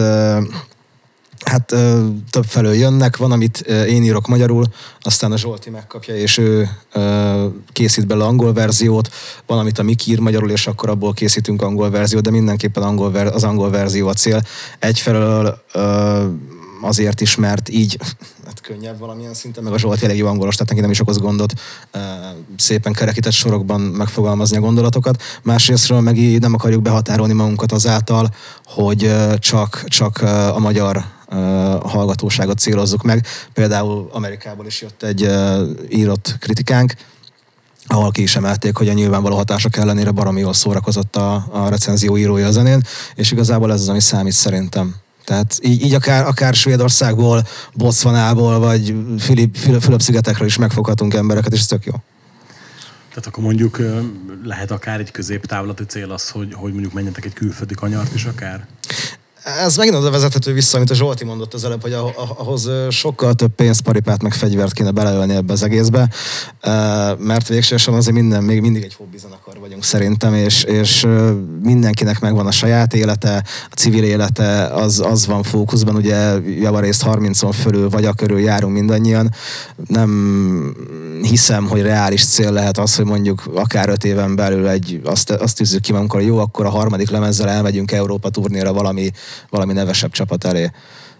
Hát 1.44 1.72
ö, 1.72 2.06
több 2.30 2.44
felől 2.44 2.74
jönnek, 2.74 3.16
van, 3.16 3.32
amit 3.32 3.62
ö, 3.66 3.82
én 3.82 4.02
írok 4.02 4.26
magyarul, 4.26 4.64
aztán 5.00 5.32
a 5.32 5.36
Zsolti 5.36 5.70
megkapja, 5.70 6.16
és 6.16 6.38
ő 6.38 6.68
ö, 6.92 7.46
készít 7.72 8.06
bele 8.06 8.24
angol 8.24 8.52
verziót, 8.52 9.10
van, 9.46 9.58
amit 9.58 9.78
a 9.78 9.82
Miki 9.82 10.10
ír 10.10 10.18
magyarul, 10.18 10.50
és 10.50 10.66
akkor 10.66 10.88
abból 10.88 11.12
készítünk 11.12 11.62
angol 11.62 11.90
verziót, 11.90 12.22
de 12.22 12.30
mindenképpen 12.30 12.82
angol 12.82 13.10
ver, 13.10 13.26
az 13.26 13.44
angol 13.44 13.70
verzió 13.70 14.08
a 14.08 14.12
cél. 14.12 14.42
Egyfelől 14.78 15.62
ö, 15.72 16.26
azért 16.82 17.20
is, 17.20 17.36
mert 17.36 17.68
így 17.68 17.98
hát 18.46 18.60
könnyebb 18.60 18.98
valamilyen 18.98 19.34
szinten, 19.34 19.64
meg 19.64 19.72
a 19.72 19.78
Zsolt 19.78 20.02
elég 20.02 20.16
jó 20.16 20.26
angolos, 20.26 20.54
tehát 20.54 20.68
neki 20.68 20.80
nem 20.80 20.90
is 20.90 21.00
okoz 21.00 21.18
gondot 21.18 21.52
szépen 22.56 22.92
kerekített 22.92 23.32
sorokban 23.32 23.80
megfogalmazni 23.80 24.56
a 24.56 24.60
gondolatokat. 24.60 25.22
Másrésztről 25.42 26.00
meg 26.00 26.16
így 26.16 26.40
nem 26.40 26.54
akarjuk 26.54 26.82
behatárolni 26.82 27.32
magunkat 27.32 27.72
azáltal, 27.72 28.34
hogy 28.64 29.12
csak, 29.38 29.84
csak 29.86 30.18
a 30.54 30.58
magyar 30.58 31.04
hallgatóságot 31.82 32.58
célozzuk 32.58 33.02
meg. 33.02 33.26
Például 33.52 34.08
Amerikából 34.12 34.66
is 34.66 34.80
jött 34.80 35.02
egy 35.02 35.30
írott 35.88 36.36
kritikánk, 36.40 36.94
ahol 37.86 38.10
ki 38.10 38.22
is 38.22 38.36
emelték, 38.36 38.76
hogy 38.76 38.88
a 38.88 38.92
nyilvánvaló 38.92 39.36
hatások 39.36 39.76
ellenére 39.76 40.10
baromi 40.10 40.40
jól 40.40 40.52
szórakozott 40.52 41.16
a, 41.16 41.46
a 41.50 41.68
recenzió 41.68 42.16
írója 42.16 42.46
a 42.46 42.50
zenén, 42.50 42.82
és 43.14 43.30
igazából 43.30 43.72
ez 43.72 43.80
az, 43.80 43.88
ami 43.88 44.00
számít 44.00 44.32
szerintem. 44.32 44.94
Tehát 45.24 45.58
így, 45.62 45.84
így 45.84 45.94
akár, 45.94 46.26
akár 46.26 46.54
Svédországból, 46.54 47.46
Botswanából, 47.74 48.58
vagy 48.58 48.94
Filip, 49.18 49.56
Fülöp, 49.56 49.82
Fülöp-szigetekről 49.82 50.46
is 50.46 50.56
megfoghatunk 50.56 51.14
embereket, 51.14 51.52
és 51.52 51.60
ez 51.60 51.66
tök 51.66 51.84
jó. 51.84 51.92
Tehát 53.08 53.26
akkor 53.26 53.42
mondjuk 53.44 53.82
lehet 54.44 54.70
akár 54.70 55.00
egy 55.00 55.10
középtávlati 55.10 55.84
cél 55.84 56.10
az, 56.10 56.30
hogy, 56.30 56.54
hogy 56.54 56.72
mondjuk 56.72 56.92
menjetek 56.92 57.24
egy 57.24 57.32
külföldi 57.32 57.74
kanyart 57.74 58.14
is 58.14 58.24
akár? 58.24 58.66
Ez 59.56 59.76
megint 59.76 59.96
oda 59.96 60.10
vezethető 60.10 60.52
vissza, 60.52 60.76
amit 60.76 60.90
a 60.90 60.94
Zsolti 60.94 61.24
mondott 61.24 61.54
az 61.54 61.64
előbb, 61.64 61.82
hogy 61.82 61.92
ah- 61.92 62.18
ah- 62.18 62.40
ahhoz 62.40 62.70
sokkal 62.90 63.34
több 63.34 63.54
pénzt, 63.54 63.80
paripát, 63.80 64.22
meg 64.22 64.32
fegyvert 64.32 64.72
kéne 64.72 64.90
beleölni 64.90 65.34
ebbe 65.34 65.52
az 65.52 65.62
egészbe, 65.62 66.08
mert 67.18 67.48
végsősorban 67.48 68.00
azért 68.00 68.16
minden, 68.16 68.42
még 68.42 68.60
mindig 68.60 68.82
egy 68.82 68.94
hobbi 68.94 69.18
zenekar 69.18 69.58
vagyunk 69.60 69.84
szerintem, 69.84 70.34
és, 70.34 70.62
és 70.62 71.06
mindenkinek 71.62 72.20
megvan 72.20 72.46
a 72.46 72.50
saját 72.50 72.94
élete, 72.94 73.44
a 73.70 73.74
civil 73.74 74.04
élete, 74.04 74.64
az, 74.64 75.00
az 75.00 75.26
van 75.26 75.42
fókuszban, 75.42 75.96
ugye 75.96 76.38
javarészt 76.40 77.02
30-on 77.06 77.54
fölül 77.62 77.88
vagy 77.88 78.04
a 78.04 78.12
körül 78.12 78.38
járunk 78.38 78.74
mindannyian. 78.74 79.34
Nem 79.86 80.76
hiszem, 81.22 81.68
hogy 81.68 81.82
reális 81.82 82.24
cél 82.24 82.52
lehet 82.52 82.78
az, 82.78 82.96
hogy 82.96 83.04
mondjuk 83.04 83.50
akár 83.54 83.88
öt 83.88 84.04
éven 84.04 84.36
belül 84.36 84.68
egy, 84.68 85.00
azt, 85.04 85.30
azt 85.30 85.56
tűzzük 85.56 85.80
ki 85.80 85.92
hogy 85.92 86.26
jó, 86.26 86.38
akkor 86.38 86.66
a 86.66 86.70
harmadik 86.70 87.10
lemezzel 87.10 87.48
elmegyünk 87.48 87.92
Európa 87.92 88.28
turnéra 88.28 88.72
valami, 88.72 89.10
valami 89.50 89.72
nevesebb 89.72 90.10
csapat 90.10 90.44
elé. 90.44 90.70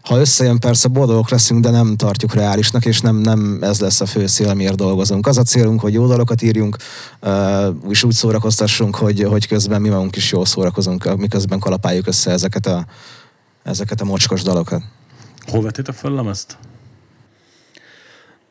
Ha 0.02 0.18
összejön, 0.18 0.58
persze 0.58 0.88
boldogok 0.88 1.30
leszünk, 1.30 1.62
de 1.62 1.70
nem 1.70 1.96
tartjuk 1.96 2.34
reálisnak, 2.34 2.84
és 2.84 3.00
nem, 3.00 3.16
nem 3.16 3.58
ez 3.60 3.80
lesz 3.80 4.00
a 4.00 4.06
fő 4.06 4.26
cél, 4.26 4.54
miért 4.54 4.76
dolgozunk. 4.76 5.26
Az 5.26 5.38
a 5.38 5.42
célunk, 5.42 5.80
hogy 5.80 5.92
jó 5.92 6.06
dalokat 6.06 6.42
írjunk, 6.42 6.76
és 7.88 8.04
úgy 8.04 8.12
szórakoztassunk, 8.12 8.96
hogy, 8.96 9.22
hogy 9.22 9.46
közben 9.46 9.80
mi 9.80 9.88
magunk 9.88 10.16
is 10.16 10.32
jól 10.32 10.46
szórakozunk, 10.46 11.16
miközben 11.16 11.58
kalapáljuk 11.58 12.06
össze 12.06 12.30
ezeket 12.30 12.66
a, 12.66 12.86
ezeket 13.62 14.00
a 14.00 14.04
mocskos 14.04 14.42
dalokat. 14.42 14.82
Hol 15.46 15.62
vettétek 15.62 15.94
fel 15.94 16.12
a 16.12 16.14
lemezt? 16.14 16.56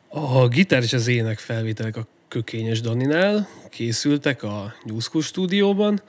A 0.08 0.48
gitár 0.48 0.82
és 0.82 0.92
az 0.92 1.06
ének 1.06 1.38
felvételek 1.38 1.96
a 1.96 2.06
Kökényes 2.28 2.80
Daninál 2.80 3.48
készültek 3.70 4.42
a 4.42 4.72
New 4.84 5.00
School 5.00 5.22
stúdióban, 5.22 6.02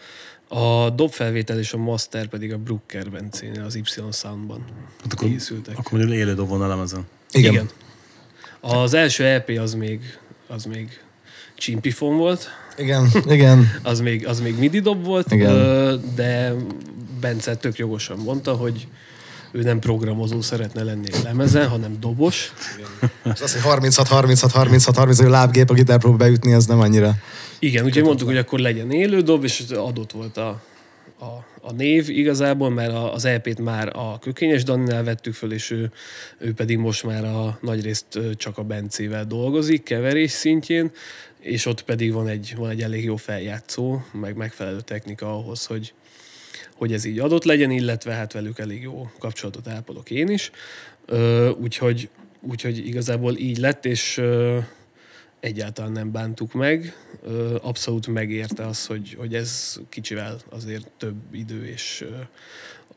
a 0.51 0.89
dobfelvétel 0.89 1.59
és 1.59 1.73
a 1.73 1.77
master 1.77 2.27
pedig 2.27 2.53
a 2.53 2.57
Brucker 2.57 3.09
Bencénél, 3.11 3.63
az 3.63 3.75
Y 3.75 3.83
Soundban 4.11 4.65
Hát 5.01 5.13
akkor, 5.13 5.27
készültek. 5.29 5.77
akkor 5.77 5.91
mondjuk 5.99 6.17
élő 6.19 6.33
dobon 6.33 6.61
a 6.61 6.67
lemezen. 6.67 7.07
Igen. 7.31 7.51
Igen. 7.51 7.69
Az 8.59 8.93
első 8.93 9.25
EP 9.25 9.49
az 9.49 9.73
még, 9.73 10.17
az 10.47 10.65
még 10.65 11.01
csimpifon 11.55 12.17
volt, 12.17 12.47
Igen, 12.77 13.07
igen. 13.27 13.79
az 13.83 13.99
még, 13.99 14.27
az 14.27 14.39
még 14.41 14.57
midi 14.57 14.79
dob 14.79 15.03
volt, 15.05 15.31
Igen. 15.31 16.01
de 16.15 16.53
Bence 17.19 17.55
tök 17.55 17.77
jogosan 17.77 18.17
mondta, 18.17 18.53
hogy 18.53 18.87
ő 19.51 19.61
nem 19.61 19.79
programozó 19.79 20.41
szeretne 20.41 20.83
lenni 20.83 21.07
egy 21.13 21.23
lemezen, 21.23 21.67
hanem 21.67 21.99
dobos. 21.99 22.53
És 23.33 23.41
az, 23.41 23.53
hogy 23.53 23.61
36, 23.61 24.07
36, 24.07 24.51
36, 24.51 24.95
30, 24.95 25.19
hogy 25.19 25.29
lábgép 25.29 25.69
a 25.69 25.73
gitárpróba 25.73 26.17
beütni, 26.17 26.53
ez 26.53 26.65
nem 26.65 26.79
annyira. 26.79 27.15
Igen, 27.59 27.85
úgyhogy 27.85 28.03
mondtuk, 28.03 28.27
hogy 28.27 28.37
akkor 28.37 28.59
legyen 28.59 28.91
élő 28.91 29.21
dob, 29.21 29.43
és 29.43 29.63
adott 29.69 30.11
volt 30.11 30.37
a, 30.37 30.61
a, 31.19 31.45
a 31.61 31.71
név 31.71 32.09
igazából, 32.09 32.69
mert 32.69 32.93
az 33.13 33.25
EP-t 33.25 33.59
már 33.59 33.91
a 33.95 34.19
Kökényes 34.19 34.63
Daninál 34.63 35.03
vettük 35.03 35.33
föl, 35.33 35.53
és 35.53 35.71
ő, 35.71 35.91
ő 36.37 36.53
pedig 36.53 36.77
most 36.77 37.03
már 37.03 37.25
a 37.25 37.57
nagyrészt 37.61 38.19
csak 38.35 38.57
a 38.57 38.63
Bencével 38.63 39.25
dolgozik, 39.25 39.83
keverés 39.83 40.31
szintjén, 40.31 40.91
és 41.39 41.65
ott 41.65 41.81
pedig 41.81 42.13
van 42.13 42.27
egy, 42.27 42.53
van 42.57 42.69
egy 42.69 42.81
elég 42.81 43.03
jó 43.03 43.15
feljátszó, 43.15 44.01
meg 44.11 44.35
megfelelő 44.35 44.81
technika 44.81 45.37
ahhoz, 45.37 45.65
hogy, 45.65 45.93
hogy 46.73 46.93
ez 46.93 47.05
így 47.05 47.19
adott 47.19 47.43
legyen, 47.43 47.71
illetve 47.71 48.13
hát 48.13 48.33
velük 48.33 48.59
elég 48.59 48.81
jó 48.81 49.11
kapcsolatot 49.19 49.67
ápolok 49.67 50.11
én 50.11 50.29
is. 50.29 50.51
Úgyhogy, 51.59 52.09
úgyhogy 52.41 52.87
igazából 52.87 53.37
így 53.37 53.57
lett, 53.57 53.85
és 53.85 54.21
egyáltalán 55.39 55.91
nem 55.91 56.11
bántuk 56.11 56.53
meg. 56.53 56.95
Abszolút 57.61 58.07
megérte 58.07 58.65
az, 58.65 58.85
hogy, 58.85 59.15
hogy 59.17 59.35
ez 59.35 59.79
kicsivel 59.89 60.37
azért 60.49 60.87
több 60.97 61.15
idő 61.31 61.65
és 61.65 62.05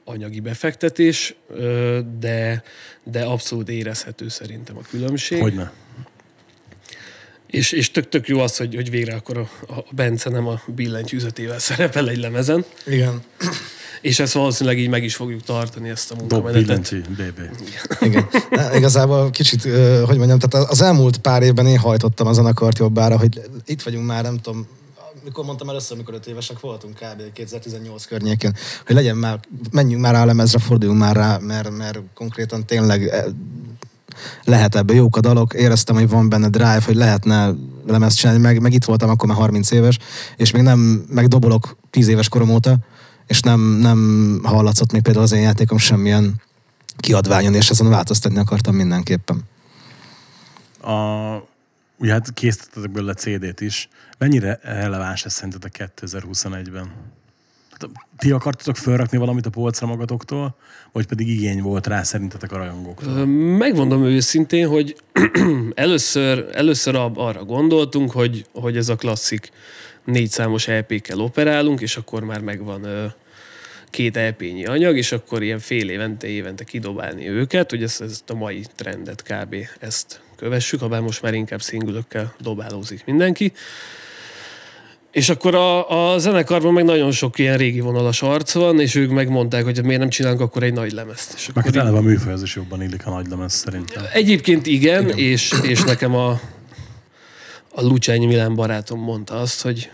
anyagi 0.04 0.40
befektetés, 0.40 1.35
de, 2.19 2.62
de 3.02 3.25
abszolút 3.25 3.69
érezhető 3.69 4.28
szerintem 4.28 4.76
a 4.76 4.83
különbség. 4.90 5.40
Hogyne? 5.40 5.73
És, 7.52 7.73
és 7.73 7.90
tök, 7.90 8.09
tök 8.09 8.28
jó 8.28 8.38
az, 8.40 8.56
hogy, 8.56 8.75
hogy 8.75 8.90
végre 8.90 9.14
akkor 9.14 9.37
a, 9.37 9.73
a 9.73 9.85
Bence 9.90 10.30
nem 10.30 10.47
a 10.47 10.61
billentyűzetével 10.66 11.59
szerepel 11.68 12.09
egy 12.09 12.18
lemezen, 12.18 12.64
Igen. 12.87 13.23
és 14.00 14.18
ezt 14.18 14.32
valószínűleg 14.32 14.78
így 14.78 14.88
meg 14.88 15.04
is 15.04 15.14
fogjuk 15.14 15.42
tartani, 15.42 15.88
ezt 15.88 16.11
a 16.11 16.14
Dob 16.14 16.30
munkamenetet. 16.30 16.66
billentyű, 16.66 17.00
BB. 17.00 17.40
Igen. 18.00 18.28
De 18.50 18.76
Igazából 18.76 19.30
kicsit, 19.30 19.62
hogy 20.04 20.16
mondjam, 20.16 20.38
tehát 20.38 20.71
az 20.71 20.82
elmúlt 20.82 21.16
pár 21.18 21.42
évben 21.42 21.66
én 21.66 21.78
hajtottam 21.78 22.26
a 22.26 22.32
zenekart 22.32 22.78
jobbára, 22.78 23.18
hogy 23.18 23.40
itt 23.66 23.82
vagyunk 23.82 24.06
már, 24.06 24.23
nem 24.23 24.38
tudom, 24.40 24.66
mikor 25.25 25.44
mondtam 25.44 25.68
először, 25.68 25.92
amikor 25.97 26.14
öt 26.14 26.26
évesek 26.26 26.61
voltunk, 26.61 26.94
kb. 26.94 27.32
2018 27.32 28.04
környékén, 28.04 28.54
hogy 28.87 28.94
legyen 28.94 29.16
már, 29.16 29.40
menjünk 29.71 30.02
már 30.02 30.14
a 30.14 30.25
lemezre, 30.25 30.59
forduljunk 30.59 31.00
már 31.00 31.16
rá, 31.16 31.38
mert, 31.38 31.71
mert 31.71 31.99
konkrétan 32.14 32.66
tényleg 32.66 33.06
eh, 33.06 33.25
lehet 34.45 34.75
ebből 34.75 34.97
jók 34.97 35.16
a 35.16 35.21
dalok, 35.21 35.54
éreztem, 35.54 35.95
hogy 35.95 36.09
van 36.09 36.28
benne 36.28 36.49
drive, 36.49 36.83
hogy 36.85 36.95
lehetne 36.95 37.54
lemezt 37.87 38.16
csinálni, 38.16 38.40
meg, 38.40 38.61
meg 38.61 38.73
itt 38.73 38.85
voltam 38.85 39.11
akkor 39.11 39.28
már 39.28 39.37
30 39.37 39.71
éves, 39.71 39.99
és 40.37 40.50
még 40.50 40.62
nem, 40.62 41.04
meg 41.09 41.28
dobolok 41.28 41.76
10 41.90 42.09
éves 42.09 42.28
korom 42.28 42.50
óta, 42.50 42.76
és 43.26 43.40
nem, 43.40 43.61
nem 43.61 44.40
hallatszott 44.42 44.92
még 44.92 45.02
például 45.02 45.25
az 45.25 45.33
én 45.33 45.42
játékom 45.42 45.78
semmilyen 45.78 46.42
kiadványon, 46.97 47.54
és 47.54 47.71
ezen 47.71 47.88
változtatni 47.88 48.38
akartam 48.38 48.75
mindenképpen. 48.75 49.42
A, 50.81 50.92
ugye 51.99 52.12
hát 52.12 52.35
készítettek 52.35 52.90
belőle 52.90 53.14
CD-t 53.14 53.61
is. 53.61 53.88
Mennyire 54.19 54.59
releváns 54.62 55.25
ez 55.25 55.33
szerintetek 55.33 55.92
2021-ben? 55.97 56.92
Ti 58.18 58.30
akartatok 58.30 58.76
felrakni 58.76 59.18
valamit 59.18 59.46
a 59.46 59.50
polcra 59.50 59.86
magatoktól, 59.86 60.56
vagy 60.92 61.06
pedig 61.06 61.28
igény 61.28 61.62
volt 61.62 61.86
rá 61.86 62.02
szerintetek 62.02 62.52
a 62.52 62.56
rajongóktól? 62.56 63.26
Megmondom 63.56 64.04
őszintén, 64.04 64.68
hogy 64.68 64.96
először, 65.74 66.48
először 66.52 66.94
arra 67.14 67.44
gondoltunk, 67.44 68.10
hogy, 68.10 68.46
hogy 68.52 68.76
ez 68.76 68.88
a 68.88 68.96
klasszik 68.96 69.50
négy 70.04 70.30
számos 70.30 70.68
EP-kkel 70.68 71.20
operálunk, 71.20 71.80
és 71.80 71.96
akkor 71.96 72.24
már 72.24 72.40
megvan 72.40 73.14
két 73.90 74.16
EP-nyi 74.16 74.64
anyag, 74.64 74.96
és 74.96 75.12
akkor 75.12 75.42
ilyen 75.42 75.58
fél 75.58 75.88
évente, 75.88 76.26
évente 76.26 76.64
kidobálni 76.64 77.28
őket, 77.28 77.70
hogy 77.70 77.82
ezt, 77.82 78.00
ezt 78.00 78.30
a 78.30 78.34
mai 78.34 78.64
trendet 78.74 79.22
kb. 79.22 79.56
ezt 79.78 80.20
kövessük, 80.36 80.80
ha 80.80 80.88
bár 80.88 81.00
most 81.00 81.22
már 81.22 81.34
inkább 81.34 81.62
szingülökkel 81.62 82.34
dobálózik 82.40 83.04
mindenki. 83.04 83.52
És 85.12 85.28
akkor 85.28 85.54
a, 85.54 86.12
a 86.12 86.19
zenekarban 86.19 86.73
meg 86.73 86.85
nagyon 86.85 87.11
sok 87.11 87.38
ilyen 87.38 87.57
régi 87.57 87.81
vonalas 87.81 88.23
arc 88.23 88.52
van, 88.52 88.81
és 88.81 88.95
ők 88.95 89.11
megmondták, 89.11 89.64
hogy 89.64 89.85
miért 89.85 90.00
nem 90.00 90.09
csinálunk 90.09 90.40
akkor 90.40 90.62
egy 90.62 90.73
nagy 90.73 90.92
lemezt. 90.92 91.33
És 91.37 91.47
Meg 91.47 91.50
akkor 91.57 91.62
hát 91.62 91.75
így- 91.75 91.81
eleve 91.81 91.97
a 91.99 92.00
műfajhoz 92.00 92.42
is 92.42 92.57
jobban 92.57 92.83
illik 92.83 93.07
a 93.07 93.11
nagy 93.11 93.26
lemez 93.28 93.52
szerintem. 93.52 94.04
Egyébként 94.12 94.66
igen, 94.66 95.02
igen. 95.04 95.19
És, 95.19 95.52
és 95.62 95.83
nekem 95.83 96.14
a, 96.14 96.31
a 97.75 97.83
Lucsányi 97.83 98.26
Milán 98.26 98.54
barátom 98.54 99.00
mondta 99.00 99.35
azt, 99.35 99.62
hogy 99.62 99.90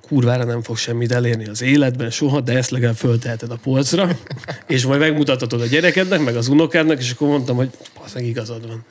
kurvára 0.00 0.44
nem 0.44 0.62
fog 0.62 0.76
semmit 0.76 1.12
elérni 1.12 1.46
az 1.48 1.62
életben 1.62 2.10
soha, 2.10 2.40
de 2.40 2.56
ezt 2.56 2.70
legalább 2.70 2.96
fölteheted 2.96 3.50
a 3.50 3.58
polcra, 3.62 4.08
és 4.66 4.84
majd 4.84 5.00
megmutathatod 5.00 5.60
a 5.60 5.66
gyerekednek, 5.66 6.20
meg 6.20 6.36
az 6.36 6.48
unokádnak, 6.48 6.98
és 6.98 7.10
akkor 7.10 7.28
mondtam, 7.28 7.56
hogy 7.56 7.70
az 8.04 8.12
meg 8.14 8.26
igazad 8.26 8.66
van. 8.66 8.84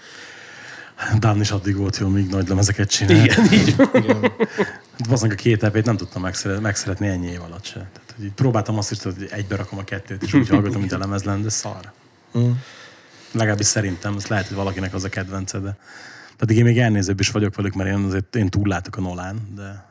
Dan 1.19 1.39
is 1.41 1.51
addig 1.51 1.75
volt 1.75 1.97
jó, 1.97 2.07
míg 2.07 2.27
nagy 2.29 2.47
lemezeket 2.47 2.89
csinál. 2.89 3.23
Igen, 3.25 3.53
így 3.53 3.75
van. 3.75 4.31
Hát 5.01 5.09
Valószínűleg 5.09 5.39
a 5.39 5.41
két 5.41 5.63
EP-t 5.63 5.85
nem 5.85 5.97
tudtam 5.97 6.21
megszeret, 6.21 6.61
megszeretni 6.61 7.07
ennyi 7.07 7.27
év 7.27 7.41
alatt 7.41 7.65
se. 7.65 7.73
Tehát, 7.73 8.13
hogy 8.15 8.25
így 8.25 8.31
próbáltam 8.31 8.77
azt 8.77 8.91
is, 8.91 9.03
hogy 9.03 9.27
egybe 9.29 9.55
rakom 9.55 9.79
a 9.79 9.83
kettőt, 9.83 10.23
és 10.23 10.33
úgy 10.33 10.49
hallgatom, 10.49 10.79
mint 10.79 10.91
a 10.91 10.97
lemez 10.97 11.23
lenne, 11.23 11.43
de 11.43 11.49
szar. 11.49 11.91
Legalábbis 13.31 13.65
szerintem, 13.65 14.15
ez 14.15 14.27
lehet, 14.27 14.47
hogy 14.47 14.55
valakinek 14.55 14.93
az 14.93 15.03
a 15.03 15.09
kedvence, 15.09 15.59
de 15.59 15.77
pedig 16.37 16.57
én 16.57 16.63
még 16.63 16.79
elnézőbb 16.79 17.19
is 17.19 17.31
vagyok 17.31 17.55
velük, 17.55 17.73
mert 17.73 17.89
én 17.89 18.03
azért 18.03 18.35
én 18.35 18.49
túllátok 18.49 18.97
a 18.97 19.01
Nolán, 19.01 19.51
de 19.55 19.90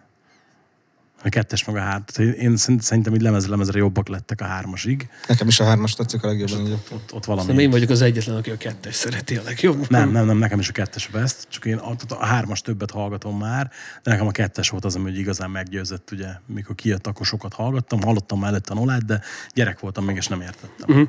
a 1.23 1.29
kettes 1.29 1.65
meg 1.65 1.77
a 1.77 1.81
hát. 1.81 2.19
Én, 2.19 2.33
én 2.33 2.57
szerint- 2.57 2.83
szerintem 2.83 3.15
így 3.15 3.21
lemez 3.21 3.47
lemezre 3.47 3.79
jobbak 3.79 4.09
lettek 4.09 4.41
a 4.41 4.45
hármasig. 4.45 5.09
Nekem 5.27 5.49
is 5.49 5.61
a 5.61 5.65
hármas 5.65 5.95
tetszik 5.95 6.23
a 6.23 6.27
legjobban. 6.27 6.67
egyébként. 6.67 7.01
Ott, 7.01 7.13
ott 7.15 7.25
valami. 7.25 7.47
Nem 7.47 7.59
én 7.59 7.71
vagyok 7.71 7.91
az 7.91 8.01
egyetlen, 8.01 8.37
aki 8.37 8.51
a 8.51 8.57
kettes 8.57 8.95
szereti 8.95 9.37
a 9.37 9.43
legjobban. 9.43 9.87
Nem, 9.89 10.11
nem, 10.11 10.27
nem, 10.27 10.37
nekem 10.37 10.59
is 10.59 10.69
a 10.69 10.73
kettes 10.73 11.07
a 11.07 11.11
best, 11.13 11.47
csak 11.49 11.65
én 11.65 11.77
a, 11.77 11.95
a 12.09 12.25
hármas 12.25 12.61
többet 12.61 12.91
hallgatom 12.91 13.39
már, 13.39 13.71
de 14.03 14.11
nekem 14.11 14.27
a 14.27 14.31
kettes 14.31 14.69
volt 14.69 14.85
az, 14.85 14.95
ami 14.95 15.11
hogy 15.11 15.19
igazán 15.19 15.51
meggyőzött, 15.51 16.11
ugye, 16.11 16.29
mikor 16.47 16.75
kijött, 16.75 17.07
akkor 17.07 17.27
sokat 17.27 17.55
hallgattam, 17.55 18.03
hallottam 18.03 18.39
már 18.39 18.51
előtte 18.51 18.73
a 18.73 18.75
nolát, 18.75 19.05
de 19.05 19.21
gyerek 19.55 19.81
voltam 19.81 20.05
még, 20.05 20.17
és 20.17 20.27
nem 20.27 20.41
értettem. 20.41 20.97
Uh-huh. 20.97 21.09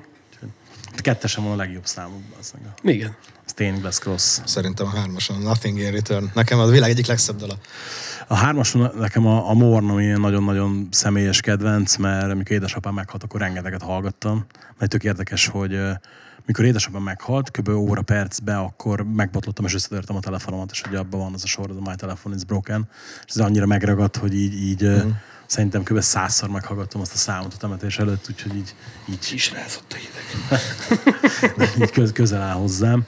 A 0.98 1.02
kettesem 1.02 1.44
van 1.44 1.54
a 1.54 1.56
legjobb 1.56 1.86
számukban, 1.86 2.40
az 2.40 2.54
Stained 3.52 3.80
Glass 3.80 4.00
Cross. 4.00 4.40
Szerintem 4.46 4.86
a 4.86 4.90
hármason. 4.90 5.42
Nothing 5.42 5.80
in 5.80 5.92
return. 5.92 6.26
Nekem 6.34 6.60
a 6.60 6.66
világ 6.66 6.90
egyik 6.90 7.06
legszebb 7.06 7.36
dala. 7.36 7.58
A 8.28 8.36
hármason 8.36 8.92
nekem 9.00 9.26
a, 9.26 9.50
a 9.50 9.54
Morn, 9.54 9.90
ami 9.90 10.06
nagyon-nagyon 10.06 10.88
személyes 10.92 11.42
kedvenc, 11.42 11.96
mert 11.96 12.32
amikor 12.32 12.52
édesapám 12.56 12.94
meghalt, 12.94 13.24
akkor 13.24 13.40
rengeteget 13.40 13.82
hallgattam. 13.82 14.46
Mert 14.78 14.92
tök 14.92 15.04
érdekes, 15.04 15.48
hogy 15.48 15.80
mikor 16.46 16.66
édesapám 16.66 17.02
meghalt, 17.02 17.52
kb. 17.52 17.70
óra 17.70 18.02
percbe, 18.02 18.58
akkor 18.58 19.04
megbotlottam 19.04 19.66
és 19.66 19.74
összetörtem 19.74 20.16
a 20.16 20.20
telefonomat, 20.20 20.72
és 20.72 20.84
ugye 20.88 20.98
abban 20.98 21.20
van 21.20 21.34
az 21.34 21.44
a 21.44 21.48
sor, 21.48 21.70
az 21.70 21.76
a 21.76 21.90
My 21.90 21.96
Telephone 21.96 22.36
is 22.36 22.44
Broken, 22.44 22.88
és 23.26 23.34
ez 23.36 23.42
annyira 23.46 23.66
megragadt, 23.66 24.18
hogy 24.18 24.34
így, 24.34 24.54
így 24.54 24.84
mm. 24.84 25.10
Szerintem 25.52 25.84
kb. 25.84 26.00
százszor 26.00 26.50
meghallgattam 26.50 27.02
azt 27.02 27.14
a 27.14 27.18
számot 27.18 27.54
a 27.54 27.58
temetés 27.58 28.00
előtt, 28.00 28.30
úgyhogy 28.30 28.56
így, 28.56 28.76
így 29.10 29.30
Is 29.34 29.52
rázott 29.52 29.94
a 29.94 29.96
hideg. 29.96 31.56
de 31.58 31.84
így 31.84 31.92
köz, 31.92 32.12
közel 32.12 32.42
áll 32.42 32.56
hozzám. 32.56 33.06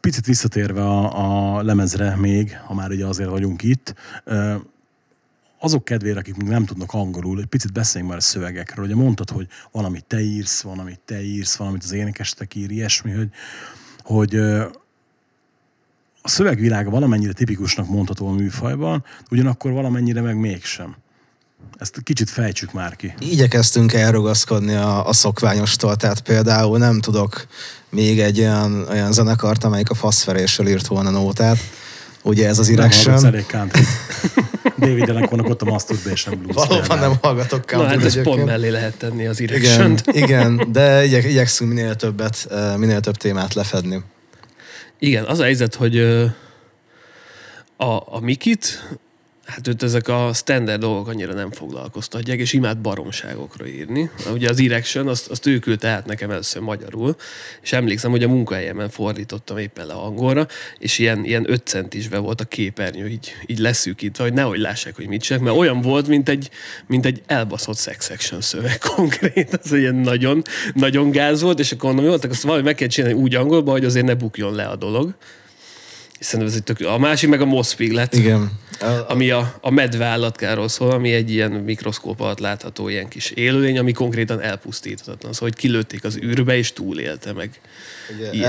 Picit 0.00 0.26
visszatérve 0.26 0.82
a, 0.82 1.56
a 1.56 1.62
lemezre 1.62 2.16
még, 2.16 2.58
ha 2.58 2.74
már 2.74 2.90
ugye 2.90 3.06
azért 3.06 3.28
vagyunk 3.28 3.62
itt, 3.62 3.94
azok 5.58 5.84
kedvére, 5.84 6.18
akik 6.18 6.36
még 6.36 6.48
nem 6.48 6.64
tudnak 6.64 6.92
angolul, 6.92 7.40
egy 7.40 7.46
picit 7.46 7.72
beszéljünk 7.72 8.12
már 8.12 8.20
a 8.20 8.24
szövegekről. 8.24 8.84
Ugye 8.84 8.94
mondtad, 8.94 9.30
hogy 9.30 9.46
van, 9.70 9.84
amit 9.84 10.04
te 10.04 10.20
írsz, 10.20 10.62
van, 10.62 10.78
amit 10.78 11.00
te 11.04 11.22
írsz, 11.22 11.56
van, 11.56 11.68
amit 11.68 11.82
az 11.82 11.92
énekestek 11.92 12.54
ír, 12.54 12.70
ilyesmi, 12.70 13.12
hogy, 13.12 13.28
hogy 14.02 14.36
a 16.22 16.28
szövegvilága 16.28 16.90
valamennyire 16.90 17.32
tipikusnak 17.32 17.88
mondható 17.88 18.28
a 18.28 18.32
műfajban, 18.32 19.04
ugyanakkor 19.30 19.72
valamennyire 19.72 20.20
meg 20.20 20.36
mégsem. 20.36 20.96
Ezt 21.78 22.00
kicsit 22.02 22.30
fejtsük 22.30 22.72
már 22.72 22.96
ki. 22.96 23.14
Igyekeztünk 23.18 23.92
elrugaszkodni 23.92 24.74
a, 24.74 25.06
a 25.06 25.12
szokványostól, 25.12 25.96
tehát 25.96 26.20
például 26.20 26.78
nem 26.78 27.00
tudok 27.00 27.46
még 27.90 28.20
egy 28.20 28.40
olyan, 28.40 28.86
olyan 28.90 29.12
zenekart, 29.12 29.64
amelyik 29.64 29.90
a 29.90 29.94
faszferéssel 29.94 30.66
írt 30.66 30.86
volna 30.86 31.10
nótát. 31.10 31.58
Ugye 32.22 32.48
ez 32.48 32.58
az 32.58 32.68
Nem 32.68 32.78
Erection. 32.78 33.24
elég 33.26 33.46
country 33.46 33.82
David 34.78 35.08
Allenconnak 35.08 35.48
ott 35.48 35.62
a 35.62 35.64
Masturbation 35.64 36.38
Blues. 36.38 36.54
Valóban 36.54 36.78
például. 36.80 37.08
nem 37.08 37.18
hallgatok 37.22 37.72
Na 37.72 37.84
hát 37.86 38.04
ez 38.04 38.22
pont 38.22 38.44
mellé 38.44 38.68
lehet 38.68 38.96
tenni 38.96 39.26
az 39.26 39.40
Igen, 39.40 39.54
erection 39.54 39.96
igen, 40.22 40.72
de 40.72 41.04
igyek, 41.04 41.24
igyekszünk 41.24 41.72
minél 41.72 41.94
többet, 41.96 42.48
minél 42.76 43.00
több 43.00 43.16
témát 43.16 43.54
lefedni. 43.54 44.02
Igen, 44.98 45.24
az 45.24 45.38
a 45.38 45.42
helyzet, 45.42 45.74
hogy 45.74 45.98
a, 47.76 48.14
a 48.14 48.20
Mikit, 48.20 48.88
hát 49.46 49.68
őt 49.68 49.82
ezek 49.82 50.08
a 50.08 50.30
standard 50.34 50.80
dolgok 50.80 51.08
annyira 51.08 51.32
nem 51.32 51.50
foglalkoztatják, 51.50 52.38
és 52.38 52.52
imád 52.52 52.78
baromságokra 52.78 53.66
írni. 53.66 54.10
Ugye 54.32 54.48
az 54.48 54.60
Erection, 54.60 55.08
azt, 55.08 55.30
azt 55.30 55.46
ő 55.46 55.58
küldte 55.58 55.88
át 55.88 56.06
nekem 56.06 56.30
először 56.30 56.62
magyarul, 56.62 57.16
és 57.62 57.72
emlékszem, 57.72 58.10
hogy 58.10 58.22
a 58.22 58.28
munkahelyemen 58.28 58.90
fordítottam 58.90 59.58
éppen 59.58 59.86
le 59.86 59.92
angolra, 59.92 60.46
és 60.78 60.98
ilyen, 60.98 61.24
ilyen 61.24 61.50
5 61.50 61.66
centisbe 61.66 62.18
volt 62.18 62.40
a 62.40 62.44
képernyő, 62.44 63.08
így, 63.08 63.32
így 63.46 63.58
leszűkítve, 63.58 64.24
hogy 64.24 64.32
nehogy 64.32 64.58
lássák, 64.58 64.96
hogy 64.96 65.08
mit 65.08 65.22
csinálok, 65.22 65.46
mert 65.46 65.58
olyan 65.58 65.80
volt, 65.80 66.08
mint 66.08 66.28
egy, 66.28 66.50
mint 66.86 67.06
egy 67.06 67.22
elbaszott 67.26 67.78
sex 67.78 68.06
section 68.06 68.40
szöveg 68.40 68.78
konkrét, 68.94 69.58
az 69.62 69.72
ilyen 69.72 69.94
nagyon, 69.94 70.42
nagyon 70.74 71.10
gáz 71.10 71.42
volt, 71.42 71.58
és 71.58 71.72
akkor 71.72 71.92
mondom, 71.92 72.04
jó, 72.04 72.28
azt 72.30 72.42
valahogy 72.42 72.64
meg 72.64 72.74
kell 72.74 72.88
csinálni 72.88 73.18
úgy 73.18 73.34
angolba, 73.34 73.70
hogy 73.70 73.84
azért 73.84 74.06
ne 74.06 74.14
bukjon 74.14 74.54
le 74.54 74.64
a 74.64 74.76
dolog. 74.76 75.14
És 76.18 76.26
Szerintem 76.26 76.48
ez 76.48 76.56
egy 76.56 76.76
tök... 76.76 76.88
A 76.88 76.98
másik 76.98 77.28
meg 77.28 77.40
a 77.40 77.44
Mospig 77.44 77.92
lett, 77.92 78.14
Igen. 78.14 78.62
Ami 79.08 79.30
a, 79.30 79.54
a 79.60 79.70
medve 79.70 80.04
állatkáról 80.04 80.68
szól, 80.68 80.90
ami 80.90 81.12
egy 81.12 81.30
ilyen 81.30 81.50
mikroszkóp 81.50 82.20
alatt 82.20 82.38
látható 82.38 82.88
ilyen 82.88 83.08
kis 83.08 83.30
élőlény, 83.30 83.78
ami 83.78 83.92
konkrétan 83.92 84.40
elpusztíthatatlan. 84.40 85.32
Szóval, 85.32 85.48
hogy 85.48 85.58
kilőtték 85.58 86.04
az 86.04 86.16
űrbe, 86.16 86.56
és 86.56 86.72
túlélte 86.72 87.32
meg. 87.32 87.60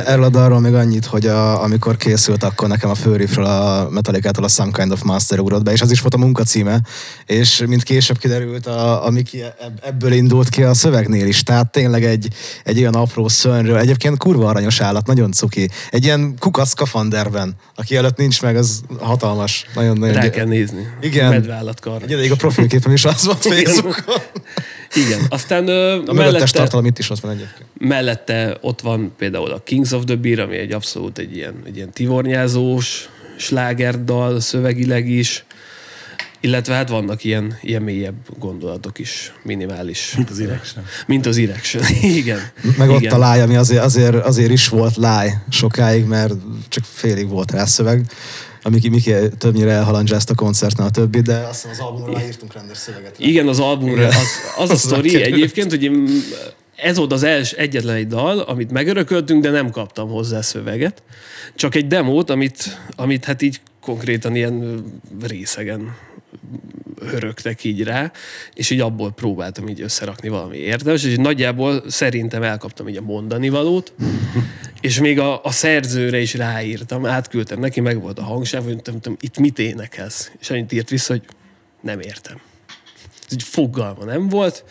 Erről 0.05 0.23
a 0.23 0.29
dalról 0.29 0.59
még 0.59 0.73
annyit, 0.73 1.05
hogy 1.05 1.27
a, 1.27 1.63
amikor 1.63 1.97
készült, 1.97 2.43
akkor 2.43 2.67
nekem 2.67 2.89
a 2.89 2.95
főriffről 2.95 3.45
a 3.45 3.89
Metallicától 3.89 4.43
a 4.43 4.47
Some 4.47 4.71
Kind 4.71 4.91
of 4.91 5.01
Master 5.01 5.39
ugrott 5.39 5.63
be, 5.63 5.71
és 5.71 5.81
az 5.81 5.91
is 5.91 6.01
volt 6.01 6.13
a 6.13 6.17
munkacíme, 6.17 6.81
és 7.25 7.63
mint 7.67 7.83
később 7.83 8.17
kiderült, 8.17 8.67
a, 8.67 9.05
a 9.05 9.09
Miki 9.09 9.41
ebb- 9.41 9.79
ebből 9.83 10.11
indult 10.11 10.49
ki 10.49 10.63
a 10.63 10.73
szövegnél 10.73 11.27
is, 11.27 11.43
tehát 11.43 11.71
tényleg 11.71 12.03
egy, 12.03 12.27
egy 12.63 12.79
olyan 12.79 12.95
apró 12.95 13.27
szörnyről, 13.27 13.77
egyébként 13.77 14.17
kurva 14.17 14.49
aranyos 14.49 14.81
állat, 14.81 15.07
nagyon 15.07 15.31
cuki, 15.31 15.69
egy 15.91 16.03
ilyen 16.03 16.35
kukac 16.39 16.69
skafanderben, 16.69 17.55
aki 17.75 17.95
előtt 17.95 18.17
nincs 18.17 18.41
meg, 18.41 18.55
az 18.55 18.81
hatalmas, 18.99 19.65
nagyon, 19.75 19.97
Rá 20.21 20.30
kell 20.30 20.45
nézni. 20.45 20.88
Igen. 21.01 21.30
Medve 21.30 21.54
állatkarra. 21.54 22.06
Egy 22.06 22.12
ideig 22.12 22.32
a 22.32 22.36
profilképem 22.36 22.91
is 22.91 23.06
az 23.06 23.25
volt 23.25 23.41
Facebookon. 23.45 24.21
Igen. 24.93 25.19
Aztán 25.30 25.67
ö, 25.67 26.01
A 26.06 26.13
mellette, 26.13 26.45
tartalom 26.45 26.86
itt 26.86 26.99
is 26.99 27.10
ott 27.10 27.19
van 27.19 27.32
egyébként. 27.32 27.65
mellette 27.78 28.58
ott 28.62 28.82
van 28.82 29.13
például 29.17 29.51
a 29.51 29.62
Kings 29.63 29.91
of 29.91 30.04
the 30.06 30.15
Beer, 30.15 30.39
ami 30.39 30.58
egy 30.58 30.71
abszolút 30.71 31.17
egy 31.17 31.36
ilyen, 31.36 31.54
egy 31.65 31.75
ilyen 31.75 31.91
tivornyázós 31.91 33.10
slágerdal 33.38 34.39
szövegileg 34.39 35.10
is, 35.10 35.45
illetve 36.39 36.73
hát 36.73 36.89
vannak 36.89 37.23
ilyen, 37.23 37.58
ilyen 37.62 37.82
mélyebb 37.82 38.15
gondolatok 38.39 38.99
is, 38.99 39.34
minimális. 39.43 40.13
Mint 40.15 40.30
az 40.30 40.39
Erection. 40.39 40.86
Mint 41.08 41.25
az 41.25 41.38
Erection, 41.38 41.84
igen. 42.01 42.39
Meg 42.78 42.89
ott 42.89 42.99
igen. 42.99 43.13
a 43.13 43.17
láj, 43.17 43.41
ami 43.41 43.56
azért, 43.56 43.84
azért, 43.84 44.15
azért 44.15 44.51
is 44.51 44.67
volt 44.67 44.95
láj 44.95 45.34
sokáig, 45.49 46.06
mert 46.06 46.34
csak 46.69 46.84
félig 46.93 47.28
volt 47.30 47.51
rá 47.51 47.65
szöveg. 47.65 48.06
Amiki 48.65 48.89
Miki 48.89 49.13
többnyire 49.38 49.71
elhalandzsázta 49.71 50.34
a 50.34 50.36
koncertnél 50.36 50.86
a 50.86 50.89
többi, 50.89 51.21
de 51.21 51.38
azt 51.38 51.54
hiszem 51.54 51.71
az 51.71 51.80
albumra 51.80 52.25
írtunk 52.25 52.54
rendes 52.54 52.78
szöveget. 52.78 53.19
rá. 53.19 53.25
Igen, 53.25 53.47
az 53.47 53.60
albumra, 53.60 54.08
az, 54.08 54.15
az 54.58 54.69
a 54.69 54.75
sztori 54.75 55.21
egyébként, 55.21 55.69
hogy 55.69 55.84
én, 55.84 56.08
ez 56.75 56.97
volt 56.97 57.12
az 57.12 57.23
els, 57.23 57.51
egyetlen 57.51 57.95
egy 57.95 58.08
dal, 58.08 58.39
amit 58.39 58.71
megörököltünk, 58.71 59.43
de 59.43 59.49
nem 59.49 59.69
kaptam 59.69 60.10
hozzá 60.10 60.41
szöveget. 60.41 61.04
Csak 61.56 61.75
egy 61.75 61.88
demót, 61.88 62.30
amit, 62.30 62.80
amit 62.95 63.25
hát 63.25 63.41
így 63.41 63.62
konkrétan 63.82 64.36
ilyen 64.36 64.84
részegen 65.21 65.95
hörögtek 67.00 67.63
így 67.63 67.84
rá, 67.84 68.12
és 68.54 68.69
így 68.69 68.80
abból 68.80 69.12
próbáltam 69.12 69.67
így 69.67 69.82
összerakni 69.82 70.30
valami 70.30 70.58
értelmes, 70.58 71.04
és 71.04 71.15
nagyjából 71.15 71.84
szerintem 71.88 72.43
elkaptam 72.43 72.88
így 72.88 72.98
a 72.98 73.02
mondani 73.02 73.50
valót, 73.50 73.93
és 74.82 75.00
még 75.00 75.19
a, 75.19 75.43
a 75.43 75.52
szerzőre 75.52 76.19
is 76.19 76.34
ráírtam, 76.34 77.06
átküldtem 77.06 77.60
neki, 77.60 77.80
meg 77.80 78.02
volt 78.02 78.19
a 78.19 78.24
hangsáv, 78.24 78.63
hogy 78.63 78.80
nem 78.84 79.00
tudom, 79.00 79.17
itt 79.21 79.38
mit 79.38 79.60
énekelsz? 79.60 80.32
És 80.39 80.50
annyit 80.50 80.71
írt 80.71 80.89
vissza, 80.89 81.13
hogy 81.13 81.24
nem 81.82 82.00
értem. 82.00 82.41
Ez 83.28 83.32
egy 83.32 83.43
fogalma 83.43 84.04
nem 84.04 84.30
volt. 84.30 84.63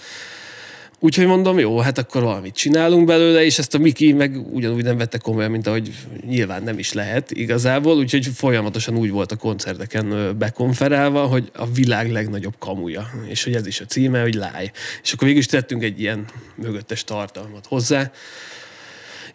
Úgyhogy 1.04 1.26
mondom, 1.26 1.58
jó, 1.58 1.78
hát 1.78 1.98
akkor 1.98 2.22
valamit 2.22 2.54
csinálunk 2.54 3.06
belőle, 3.06 3.44
és 3.44 3.58
ezt 3.58 3.74
a 3.74 3.78
Miki 3.78 4.12
meg 4.12 4.54
ugyanúgy 4.54 4.84
nem 4.84 4.96
vette 4.96 5.18
komolyan, 5.18 5.50
mint 5.50 5.66
ahogy 5.66 5.94
nyilván 6.26 6.62
nem 6.62 6.78
is 6.78 6.92
lehet 6.92 7.30
igazából, 7.30 7.96
úgyhogy 7.96 8.26
folyamatosan 8.34 8.96
úgy 8.96 9.10
volt 9.10 9.32
a 9.32 9.36
koncerteken 9.36 10.38
bekonferálva, 10.38 11.26
hogy 11.26 11.50
a 11.54 11.66
világ 11.66 12.10
legnagyobb 12.10 12.54
kamuja, 12.58 13.10
és 13.26 13.44
hogy 13.44 13.54
ez 13.54 13.66
is 13.66 13.80
a 13.80 13.84
címe, 13.84 14.20
hogy 14.20 14.34
láj. 14.34 14.70
És 15.02 15.12
akkor 15.12 15.26
végül 15.26 15.42
is 15.42 15.48
tettünk 15.48 15.82
egy 15.82 16.00
ilyen 16.00 16.24
mögöttes 16.54 17.04
tartalmat 17.04 17.66
hozzá, 17.66 18.10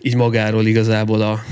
így 0.01 0.15
magáról 0.15 0.65
igazából 0.65 1.21
a, 1.21 1.43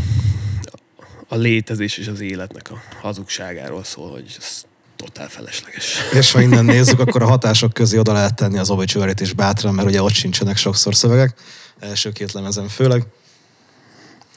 a 1.28 1.36
létezés 1.36 1.98
és 1.98 2.08
az 2.08 2.22
életnek 2.22 2.72
a 2.72 2.82
hazugságáról 3.02 3.84
szól, 3.84 4.10
hogy 4.10 4.36
ez 4.38 4.67
totál 4.98 5.28
felesleges. 5.28 5.98
És 6.14 6.32
ha 6.32 6.42
innen 6.42 6.66
nézzük, 6.66 7.00
akkor 7.00 7.22
a 7.22 7.28
hatások 7.28 7.74
közé 7.74 7.98
oda 7.98 8.14
lehet 8.14 8.36
tenni 8.36 8.58
az 8.58 8.70
obituary 8.70 9.14
is 9.20 9.34
bátran, 9.34 9.74
mert 9.74 9.88
ugye 9.88 10.02
ott 10.02 10.14
sincsenek 10.14 10.58
sokszor 10.58 10.96
szövegek. 10.96 11.40
Első 11.80 12.12
két 12.12 12.32
lemezen 12.32 12.68
főleg. 12.68 13.06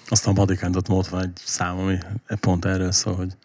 Aztán 0.08 0.34
a 0.34 0.36
Bodycount 0.36 0.76
ott 0.76 1.06
van 1.06 1.22
egy 1.22 1.30
szám, 1.44 1.78
ami 1.78 1.98
pont 2.40 2.64
erről 2.64 2.92
szól, 2.92 3.14
hogy 3.14 3.36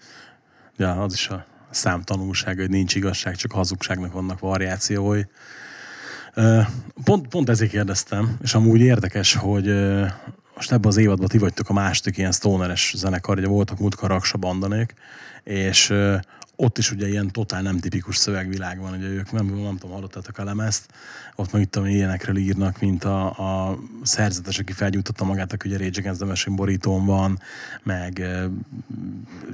ja, 0.78 0.92
az 1.04 1.14
is 1.14 1.28
a 1.28 1.46
szám 1.72 2.02
tanulsága, 2.02 2.62
hogy 2.62 2.70
nincs 2.70 2.96
igazság, 2.96 3.36
csak 3.36 3.52
hazugságnak 3.52 4.12
vannak 4.12 4.40
variációi. 4.40 5.22
Pont, 7.04 7.28
pont 7.28 7.50
ezért 7.50 7.72
kérdeztem, 7.72 8.38
és 8.44 8.54
amúgy 8.54 8.82
érdekes, 8.82 9.34
hogy 9.34 9.66
most 10.56 10.72
ebben 10.72 10.90
az 10.90 10.98
évadban 10.98 11.28
ti 11.28 11.38
vagytok 11.38 11.70
a 11.70 11.74
második 11.74 12.18
ilyen 12.18 12.32
stoneres 12.32 12.94
zenekar, 12.96 13.38
ugye 13.38 13.48
voltak 13.48 13.80
múltkor 13.80 14.10
Raksa 14.10 14.38
Bandanék, 14.38 14.94
és 15.44 15.94
ott 16.56 16.78
is 16.78 16.92
ugye 16.92 17.08
ilyen 17.08 17.32
totál 17.32 17.62
nem 17.62 17.80
tipikus 17.80 18.18
szövegvilág 18.18 18.80
van, 18.80 18.94
ugye 18.94 19.08
ők 19.08 19.32
nem, 19.32 19.46
nem 19.46 19.78
tudom, 19.78 19.96
hallottátok 19.96 20.38
a 20.38 20.44
lemezt, 20.44 20.86
ott 21.36 21.52
meg 21.52 21.62
itt 21.62 21.76
ilyenekről 21.76 22.38
írnak, 22.38 22.80
mint 22.80 23.04
a, 23.04 23.26
a 23.26 23.80
szerzetes, 24.04 24.60
aki 24.60 24.74
felgyújtotta 24.74 25.24
magát, 25.24 25.54
aki 25.54 25.68
ugye 25.68 25.78
Rage 25.78 26.00
Against 26.00 26.20
the 26.20 26.30
Machine 26.30 26.56
borítón 26.56 27.06
van, 27.06 27.40
meg 27.84 28.20
ö, 28.20 28.46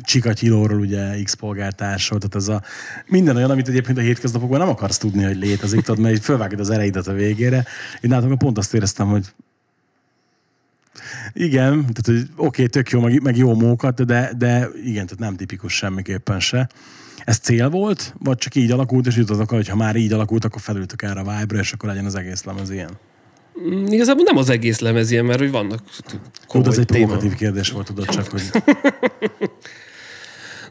Csikatyilóról 0.01 0.79
ugye 0.79 1.23
X 1.23 1.33
polgártársról, 1.33 2.19
tehát 2.19 2.35
ez 2.35 2.47
a 2.47 2.61
minden 3.05 3.35
olyan, 3.35 3.51
amit 3.51 3.67
egyébként 3.67 3.97
a 3.97 4.01
hétköznapokban 4.01 4.59
nem 4.59 4.69
akarsz 4.69 4.97
tudni, 4.97 5.23
hogy 5.23 5.37
létezik, 5.37 5.81
tudod, 5.81 6.01
mert 6.01 6.15
így 6.15 6.23
fölvágod 6.23 6.59
az 6.59 6.69
ereidet 6.69 7.07
a 7.07 7.13
végére. 7.13 7.65
Én 8.01 8.09
nálam 8.09 8.37
pont 8.37 8.57
azt 8.57 8.73
éreztem, 8.73 9.07
hogy 9.07 9.25
igen, 11.33 11.69
tehát 11.79 12.05
hogy 12.05 12.21
oké, 12.35 12.45
okay, 12.45 12.67
tök 12.67 12.89
jó, 12.89 12.99
meg, 12.99 13.21
meg 13.21 13.37
jó 13.37 13.55
mókat, 13.55 14.05
de, 14.05 14.31
de 14.37 14.67
igen, 14.83 15.05
tehát 15.05 15.19
nem 15.19 15.35
tipikus 15.35 15.73
semmiképpen 15.73 16.39
se. 16.39 16.69
Ez 17.25 17.37
cél 17.37 17.69
volt, 17.69 18.13
vagy 18.19 18.37
csak 18.37 18.55
így 18.55 18.71
alakult, 18.71 19.07
és 19.07 19.15
jutottatok, 19.15 19.49
hogy 19.49 19.67
ha 19.67 19.75
már 19.75 19.95
így 19.95 20.13
alakult, 20.13 20.45
akkor 20.45 20.61
felültök 20.61 21.01
erre 21.01 21.19
a 21.19 21.37
vibe 21.37 21.59
és 21.59 21.73
akkor 21.73 21.89
legyen 21.89 22.05
az 22.05 22.15
egész 22.15 22.43
lemez 22.43 22.69
ilyen? 22.69 22.97
Mm, 23.61 23.85
Igazából 23.85 24.23
nem 24.23 24.37
az 24.37 24.49
egész 24.49 24.79
lemez 24.79 25.11
ilyen, 25.11 25.25
mert 25.25 25.39
hogy 25.39 25.51
vannak 25.51 25.83
komoly 26.47 26.67
ez 26.67 26.77
egy 26.77 26.85
téma- 26.85 27.05
provokatív 27.05 27.37
kérdés 27.37 27.71
volt, 27.71 27.85
tudod 27.85 28.05
csak, 28.05 28.27
hogy 28.27 28.41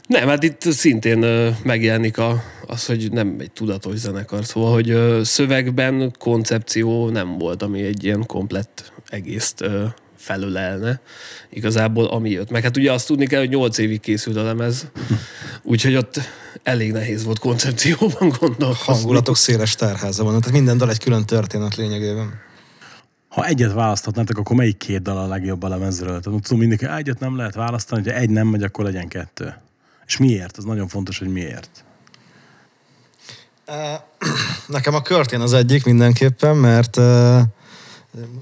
Nem, 0.07 0.27
hát 0.27 0.43
itt 0.43 0.61
szintén 0.61 1.53
megjelenik 1.63 2.17
a, 2.17 2.43
az, 2.67 2.85
hogy 2.85 3.11
nem 3.11 3.35
egy 3.39 3.51
tudatos 3.51 3.95
zenekar. 3.95 4.45
Szóval, 4.45 4.73
hogy 4.73 4.97
szövegben 5.25 6.15
koncepció 6.19 7.09
nem 7.09 7.37
volt, 7.37 7.63
ami 7.63 7.81
egy 7.81 8.03
ilyen 8.03 8.25
komplett 8.25 8.91
egészt 9.09 9.65
felölelne. 10.21 11.01
Igazából 11.49 12.05
ami 12.05 12.29
jött. 12.29 12.49
Meg 12.49 12.63
hát 12.63 12.77
ugye 12.77 12.91
azt 12.91 13.07
tudni 13.07 13.27
kell, 13.27 13.39
hogy 13.39 13.49
8 13.49 13.77
évig 13.77 13.99
készült 13.99 14.37
a 14.37 14.43
lemez, 14.43 14.87
úgyhogy 15.63 15.95
ott 15.95 16.19
elég 16.63 16.91
nehéz 16.91 17.23
volt 17.23 17.39
koncepcióban 17.39 18.33
gondolkozni. 18.39 18.93
Hangulatok 18.93 19.37
széles 19.37 19.75
tárháza 19.75 20.23
van, 20.23 20.39
tehát 20.39 20.55
minden 20.55 20.77
dal 20.77 20.89
egy 20.89 20.99
külön 20.99 21.25
történet 21.25 21.75
lényegében. 21.75 22.33
ha 23.27 23.45
egyet 23.45 23.73
választhatnátok, 23.73 24.37
akkor 24.37 24.55
melyik 24.55 24.77
két 24.77 25.01
dal 25.01 25.17
a 25.17 25.27
legjobb 25.27 25.63
a 25.63 25.67
lemezről? 25.67 26.19
Tehát 26.19 26.41
tudom, 26.41 26.59
mindenki, 26.59 26.85
"Á, 26.85 26.97
egyet 26.97 27.19
nem 27.19 27.35
lehet 27.37 27.55
választani, 27.55 28.01
hogyha 28.01 28.17
egy 28.19 28.29
nem 28.29 28.47
megy, 28.47 28.63
akkor 28.63 28.85
legyen 28.85 29.07
kettő. 29.07 29.53
És 30.05 30.17
miért? 30.17 30.57
Az 30.57 30.63
nagyon 30.63 30.87
fontos, 30.87 31.19
hogy 31.19 31.27
miért. 31.31 31.83
Nekem 34.67 34.93
a 34.93 35.01
Curtin 35.01 35.39
az 35.39 35.53
egyik 35.53 35.85
mindenképpen, 35.85 36.55
mert 36.57 36.97
uh, 36.97 37.41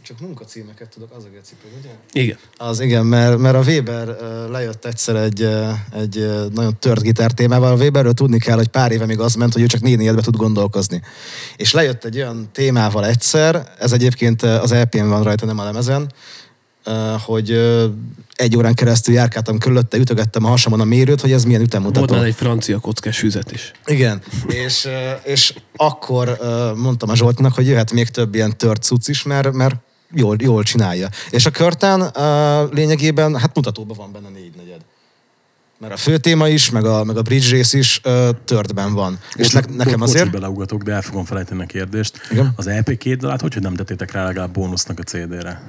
csak 0.01 0.19
munkacímeket 0.19 0.89
tudok, 0.89 1.09
az 1.17 1.23
a 1.23 1.27
gecipő, 1.33 1.67
ugye? 1.79 2.21
Igen. 2.23 2.37
Az 2.57 2.79
igen, 2.79 3.05
mert, 3.05 3.37
mert 3.37 3.55
a 3.55 3.61
Weber 3.61 4.07
lejött 4.49 4.85
egyszer 4.85 5.15
egy, 5.15 5.49
egy 5.91 6.29
nagyon 6.53 6.79
tört 6.79 7.01
gitár 7.01 7.31
témával. 7.31 7.71
A 7.71 7.75
Weberről 7.75 8.13
tudni 8.13 8.39
kell, 8.39 8.55
hogy 8.55 8.67
pár 8.67 8.91
éve 8.91 9.05
még 9.05 9.19
az 9.19 9.35
ment, 9.35 9.53
hogy 9.53 9.61
ő 9.61 9.65
csak 9.65 9.81
négy 9.81 9.97
négyedbe 9.97 10.21
tud 10.21 10.35
gondolkozni. 10.35 11.01
És 11.57 11.73
lejött 11.73 12.05
egy 12.05 12.15
olyan 12.15 12.49
témával 12.51 13.05
egyszer, 13.05 13.73
ez 13.79 13.91
egyébként 13.91 14.41
az 14.41 14.71
EP-n 14.71 15.07
van 15.07 15.23
rajta, 15.23 15.45
nem 15.45 15.59
a 15.59 15.63
lemezen, 15.63 16.11
hogy 17.25 17.51
ö, 17.51 17.85
egy 18.33 18.57
órán 18.57 18.73
keresztül 18.73 19.13
járkáltam 19.13 19.57
körülötte, 19.57 19.97
ütögettem 19.97 20.45
a 20.45 20.47
hasamon 20.47 20.79
a 20.79 20.83
mérőt, 20.83 21.21
hogy 21.21 21.31
ez 21.31 21.43
milyen 21.43 21.61
ütemutató. 21.61 21.99
Volt 21.99 22.19
már 22.19 22.27
egy 22.27 22.35
francia 22.35 22.79
kockás 22.79 23.23
üzet 23.23 23.51
is. 23.51 23.71
Igen, 23.85 24.21
és, 24.47 24.85
ö, 24.85 25.11
és 25.23 25.53
akkor 25.75 26.37
ö, 26.39 26.71
mondtam 26.75 27.09
a 27.09 27.15
Zsoltnak, 27.15 27.53
hogy 27.53 27.67
jöhet 27.67 27.91
még 27.91 28.09
több 28.09 28.35
ilyen 28.35 28.57
tört 28.57 28.83
cucc 28.83 29.07
is, 29.07 29.23
mert, 29.23 29.53
mert 29.53 29.75
jól, 30.13 30.35
jól 30.39 30.63
csinálja. 30.63 31.09
És 31.29 31.45
a 31.45 31.49
körtán 31.49 32.01
uh, 32.01 32.73
lényegében, 32.73 33.37
hát 33.37 33.55
mutatóban 33.55 33.97
van 33.97 34.11
benne 34.11 34.29
négy 34.29 34.53
negyed. 34.57 34.81
Mert 35.77 35.93
a 35.93 35.97
fő 35.97 36.17
téma 36.17 36.47
is, 36.47 36.69
meg 36.69 36.85
a, 36.85 37.03
meg 37.03 37.17
a 37.17 37.21
bridge 37.21 37.49
rész 37.49 37.73
is 37.73 38.01
uh, 38.03 38.29
törtben 38.45 38.93
van. 38.93 39.19
és 39.35 39.51
ne, 39.51 39.59
nekem 39.59 39.99
bocs, 39.99 40.09
azért... 40.09 40.31
beleugatok, 40.31 40.83
de 40.83 40.91
el 40.91 41.01
fogom 41.01 41.25
felejteni 41.25 41.61
a 41.61 41.65
kérdést. 41.65 42.21
Igen? 42.31 42.53
Az 42.55 42.67
EP 42.67 42.97
két 42.97 43.17
dalát, 43.17 43.41
hogy, 43.41 43.53
hogy 43.53 43.63
nem 43.63 43.75
tettétek 43.75 44.11
rá 44.11 44.23
legalább 44.23 44.53
bónusznak 44.53 44.99
a 44.99 45.03
CD-re? 45.03 45.61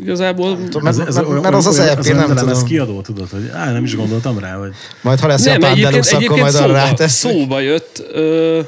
Igazából... 0.00 0.56
Mert, 0.80 0.96
mert, 1.14 1.42
mert 1.42 1.54
az 1.54 1.66
az 1.66 1.78
EP, 1.78 2.04
olyan 2.04 2.16
nem 2.16 2.36
tudom. 2.36 2.64
kiadó, 2.64 3.00
tudod, 3.00 3.30
hogy 3.30 3.50
á, 3.54 3.72
nem 3.72 3.84
is 3.84 3.96
gondoltam 3.96 4.38
rá, 4.38 4.54
hogy 4.54 4.72
Majd 5.00 5.20
ha 5.20 5.26
lesz 5.26 5.44
Nem, 5.44 5.62
egyébként, 5.62 5.90
deluxe, 5.90 6.16
akkor 6.16 6.38
majd 6.38 6.54
arra 6.54 6.64
szóba, 6.64 6.72
rátesz. 6.72 7.12
szóba 7.12 7.60
jött. 7.60 8.04
Ö, 8.12 8.60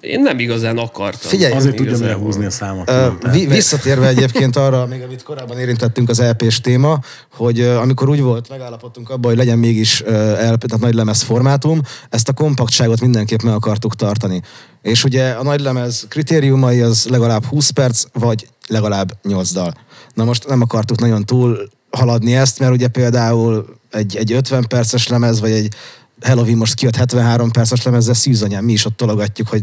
én 0.00 0.20
nem 0.20 0.38
igazán 0.38 0.78
akartam. 0.78 1.30
Figyelj, 1.30 1.52
azért 1.52 1.76
tudjam 1.76 1.94
Igazából. 1.94 2.18
elhúzni 2.18 2.44
a 2.44 2.50
számot. 2.50 2.84
Tehát- 2.86 3.32
vi- 3.32 3.46
visszatérve 3.46 4.06
egyébként 4.06 4.56
arra, 4.56 4.86
még 4.86 5.02
amit 5.02 5.22
korábban 5.22 5.58
érintettünk 5.58 6.08
az 6.08 6.20
LP-s 6.20 6.60
téma, 6.60 6.98
hogy 7.36 7.60
ö, 7.60 7.76
amikor 7.76 8.08
úgy 8.08 8.20
volt, 8.20 8.48
megállapodtunk 8.48 9.10
abban, 9.10 9.30
hogy 9.30 9.38
legyen 9.38 9.58
mégis 9.58 10.02
ö, 10.04 10.30
LP, 10.32 10.64
tehát 10.64 10.80
nagy 10.80 10.94
lemez 10.94 11.22
formátum, 11.22 11.80
ezt 12.10 12.28
a 12.28 12.32
kompaktságot 12.32 13.00
mindenképp 13.00 13.42
meg 13.42 13.54
akartuk 13.54 13.94
tartani. 13.94 14.42
És 14.82 15.04
ugye 15.04 15.30
a 15.30 15.42
nagy 15.42 15.60
lemez 15.60 16.06
kritériumai 16.08 16.80
az 16.80 17.06
legalább 17.10 17.44
20 17.44 17.70
perc, 17.70 18.04
vagy 18.12 18.48
legalább 18.68 19.12
8 19.22 19.52
dal. 19.52 19.74
Na 20.14 20.24
most 20.24 20.48
nem 20.48 20.60
akartuk 20.62 21.00
nagyon 21.00 21.24
túl 21.24 21.68
haladni 21.90 22.36
ezt, 22.36 22.58
mert 22.58 22.72
ugye 22.72 22.88
például 22.88 23.66
egy, 23.90 24.16
egy 24.16 24.32
50 24.32 24.64
perces 24.68 25.08
lemez, 25.08 25.40
vagy 25.40 25.50
egy 25.50 25.74
Halloween 26.20 26.56
most 26.56 26.74
kijött 26.74 26.96
73 26.96 27.50
perces 27.50 27.82
lemezzel 27.82 28.14
szűzanyám, 28.14 28.64
mi 28.64 28.72
is 28.72 28.84
ott 28.84 28.96
tologatjuk, 28.96 29.48
hogy 29.48 29.62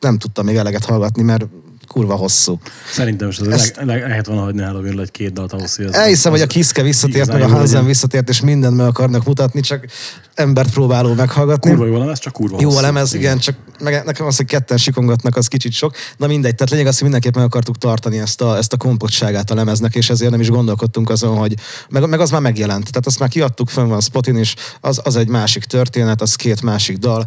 nem 0.00 0.18
tudtam 0.18 0.44
még 0.44 0.56
eleget 0.56 0.84
hallgatni, 0.84 1.22
mert 1.22 1.46
kurva 1.86 2.14
hosszú. 2.14 2.58
Szerintem 2.92 3.28
is 3.28 3.38
Ezt- 3.38 3.76
leg, 3.76 3.86
leg, 3.86 4.08
lehet 4.08 4.26
volna 4.26 4.42
hagyni 4.42 4.62
Halloween 4.62 5.00
egy 5.00 5.10
két 5.10 5.32
dalt 5.32 5.52
ahhoz, 5.52 5.76
hogy 5.76 5.88
Elhiszem, 5.90 6.32
hogy 6.32 6.40
a 6.40 6.46
Kiszke 6.46 6.82
visszatért, 6.82 7.32
meg 7.32 7.42
a 7.42 7.48
Hansen 7.48 7.84
visszatért, 7.84 8.28
és 8.28 8.40
mindent 8.40 8.76
meg 8.76 8.86
akarnak 8.86 9.24
mutatni, 9.24 9.60
csak 9.60 9.86
embert 10.34 10.70
próbáló 10.70 11.14
meghallgatni. 11.14 11.70
Kurva 11.70 11.86
jó 11.86 11.94
a 11.94 11.98
lemez, 11.98 12.18
csak 12.18 12.32
kurva 12.32 12.56
Jó 12.60 12.76
a 12.76 12.80
lemez, 12.80 13.14
igen, 13.14 13.38
csak 13.38 13.56
meg 13.80 14.04
nekem 14.04 14.26
az, 14.26 14.36
hogy 14.36 14.46
ketten 14.46 14.76
sikongatnak, 14.76 15.36
az 15.36 15.48
kicsit 15.48 15.72
sok. 15.72 15.94
Na 16.16 16.26
mindegy, 16.26 16.54
tehát 16.54 16.70
lényeg 16.70 16.86
az, 16.86 16.94
hogy 16.94 17.02
mindenképp 17.02 17.34
meg 17.34 17.44
akartuk 17.44 17.78
tartani 17.78 18.18
ezt 18.18 18.40
a, 18.40 18.56
ezt 18.56 18.72
a 18.72 18.76
kompaktságát 18.76 19.50
a 19.50 19.54
lemeznek, 19.54 19.94
és 19.94 20.10
ezért 20.10 20.30
nem 20.30 20.40
is 20.40 20.50
gondolkodtunk 20.50 21.10
azon, 21.10 21.36
hogy 21.36 21.54
meg, 21.88 22.08
meg 22.08 22.20
az 22.20 22.30
már 22.30 22.40
megjelent. 22.40 22.90
Tehát 22.90 23.06
azt 23.06 23.18
már 23.18 23.28
kiadtuk, 23.28 23.68
fönn 23.68 23.88
van 23.88 24.00
Spotin 24.00 24.36
is, 24.36 24.54
az, 24.80 25.00
az 25.04 25.16
egy 25.16 25.28
másik 25.28 25.64
történet, 25.64 26.20
az 26.20 26.34
két 26.34 26.62
másik 26.62 26.96
dal, 26.96 27.24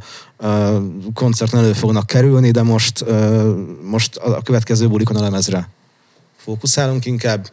koncerten 1.14 1.60
elő 1.60 1.74
fognak 1.74 2.06
kerülni, 2.06 2.52
de 2.52 2.62
most, 2.62 3.06
most 3.84 4.16
a 4.16 4.42
következő 4.42 4.88
bulikon 4.88 5.16
a 5.16 5.22
lemezre 5.22 5.70
fókuszálunk 6.38 7.06
inkább. 7.06 7.52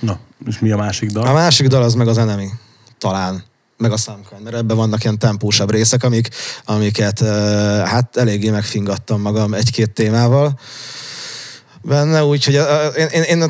Na, 0.00 0.18
és 0.46 0.58
mi 0.58 0.70
a 0.70 0.76
másik 0.76 1.10
dal? 1.10 1.26
A 1.26 1.32
másik 1.32 1.66
dal 1.66 1.82
az 1.82 1.94
meg 1.94 2.08
az 2.08 2.18
Enemy, 2.18 2.48
talán 2.98 3.44
meg 3.76 3.92
a 3.92 3.96
Samkain, 3.96 4.42
mert 4.42 4.56
ebben 4.56 4.76
vannak 4.76 5.02
ilyen 5.02 5.18
tempósabb 5.18 5.70
részek, 5.70 6.04
amik, 6.04 6.28
amiket 6.64 7.18
hát 7.84 8.16
eléggé 8.16 8.50
megfingattam 8.50 9.20
magam 9.20 9.54
egy-két 9.54 9.90
témával 9.90 10.58
benne, 11.82 12.24
úgyhogy 12.24 12.54
én, 12.96 13.06
én, 13.06 13.22
én 13.22 13.42
a 13.42 13.48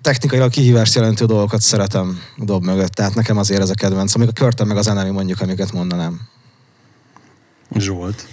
technikailag 0.00 0.50
kihívást 0.50 0.94
jelentő 0.94 1.24
dolgokat 1.24 1.60
szeretem 1.60 2.20
dob 2.36 2.64
mögött, 2.64 2.92
tehát 2.92 3.14
nekem 3.14 3.38
azért 3.38 3.60
ez 3.60 3.70
a 3.70 3.74
kedvenc, 3.74 4.14
amíg 4.14 4.28
a 4.28 4.32
Körtem 4.32 4.66
meg 4.66 4.76
az 4.76 4.88
Enemy 4.88 5.10
mondjuk, 5.10 5.40
amiket 5.40 5.72
mondanám. 5.72 6.20
Zsolt. 7.74 8.26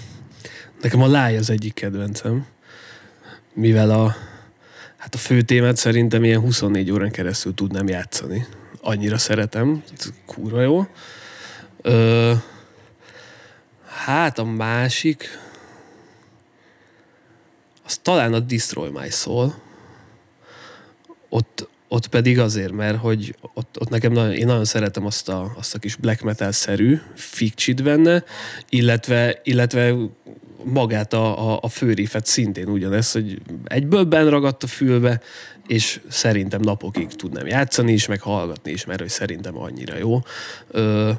Nekem 0.81 1.01
a 1.01 1.07
láj 1.07 1.37
az 1.37 1.49
egyik 1.49 1.73
kedvencem, 1.73 2.45
mivel 3.53 3.89
a, 3.89 4.15
hát 4.97 5.13
a 5.13 5.17
fő 5.17 5.41
témát 5.41 5.77
szerintem 5.77 6.23
ilyen 6.23 6.39
24 6.39 6.91
órán 6.91 7.11
keresztül 7.11 7.53
tudnám 7.53 7.87
játszani. 7.87 8.45
Annyira 8.81 9.17
szeretem, 9.17 9.83
kurva 10.25 10.61
jó. 10.61 10.87
Ö, 11.81 12.33
hát 13.87 14.39
a 14.39 14.43
másik, 14.43 15.39
talán 18.01 18.33
a 18.33 18.39
Destroy 18.39 18.89
My 18.89 19.09
Soul, 19.09 19.53
ott, 21.29 21.67
ott 21.93 22.07
pedig 22.07 22.39
azért, 22.39 22.71
mert 22.71 22.97
hogy 22.97 23.35
ott, 23.53 23.75
ott 23.79 23.89
nekem 23.89 24.11
nagyon, 24.11 24.33
én 24.33 24.45
nagyon 24.45 24.65
szeretem 24.65 25.05
azt 25.05 25.29
a, 25.29 25.53
azt 25.57 25.75
a 25.75 25.79
kis 25.79 25.95
black 25.95 26.21
metal-szerű 26.21 26.99
fikcsit 27.15 27.83
benne, 27.83 28.23
illetve, 28.69 29.39
illetve 29.43 29.95
magát 30.63 31.13
a, 31.13 31.51
a, 31.51 31.59
a 31.61 31.67
főrifet 31.67 32.25
szintén 32.25 32.67
ugyanez, 32.67 33.11
hogy 33.11 33.41
egyből 33.65 34.03
benn 34.03 34.29
ragadt 34.29 34.63
a 34.63 34.67
fülbe, 34.67 35.21
és 35.67 35.99
szerintem 36.07 36.61
napokig 36.61 37.07
tudnám 37.07 37.47
játszani 37.47 37.91
is, 37.91 38.07
meg 38.07 38.21
hallgatni 38.21 38.71
is, 38.71 38.85
mert 38.85 38.99
hogy 38.99 39.09
szerintem 39.09 39.57
annyira 39.57 39.97
jó. 39.97 40.19
Ö, 40.67 41.11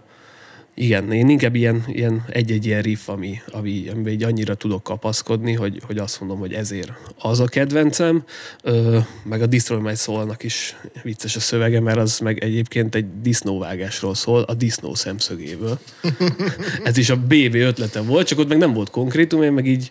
igen, 0.76 1.12
én 1.12 1.28
inkább 1.28 1.54
ilyen, 1.54 1.84
ilyen 1.86 2.24
egy-egy 2.28 2.66
ilyen 2.66 2.82
riff, 2.82 3.08
ami, 3.08 3.40
ami, 3.50 3.88
ami 3.92 4.10
így 4.10 4.22
annyira 4.22 4.54
tudok 4.54 4.82
kapaszkodni, 4.82 5.52
hogy, 5.52 5.80
hogy 5.86 5.98
azt 5.98 6.20
mondom, 6.20 6.38
hogy 6.38 6.52
ezért 6.52 6.92
az 7.18 7.40
a 7.40 7.44
kedvencem, 7.44 8.24
ö, 8.62 8.98
meg 9.22 9.42
a 9.42 9.46
Destroy 9.46 9.80
My 9.80 9.94
Soul-nak 9.94 10.42
is 10.42 10.76
vicces 11.02 11.36
a 11.36 11.40
szövege, 11.40 11.80
mert 11.80 11.98
az 11.98 12.18
meg 12.18 12.42
egyébként 12.42 12.94
egy 12.94 13.20
disznóvágásról 13.20 14.14
szól, 14.14 14.42
a 14.42 14.54
disznó 14.54 14.94
szemszögéből. 14.94 15.78
Ez 16.84 16.96
is 16.96 17.10
a 17.10 17.16
BV 17.16 17.54
ötlete 17.54 18.00
volt, 18.00 18.26
csak 18.26 18.38
ott 18.38 18.48
meg 18.48 18.58
nem 18.58 18.72
volt 18.72 18.90
konkrétum, 18.90 19.42
én 19.42 19.52
meg 19.52 19.66
így, 19.66 19.90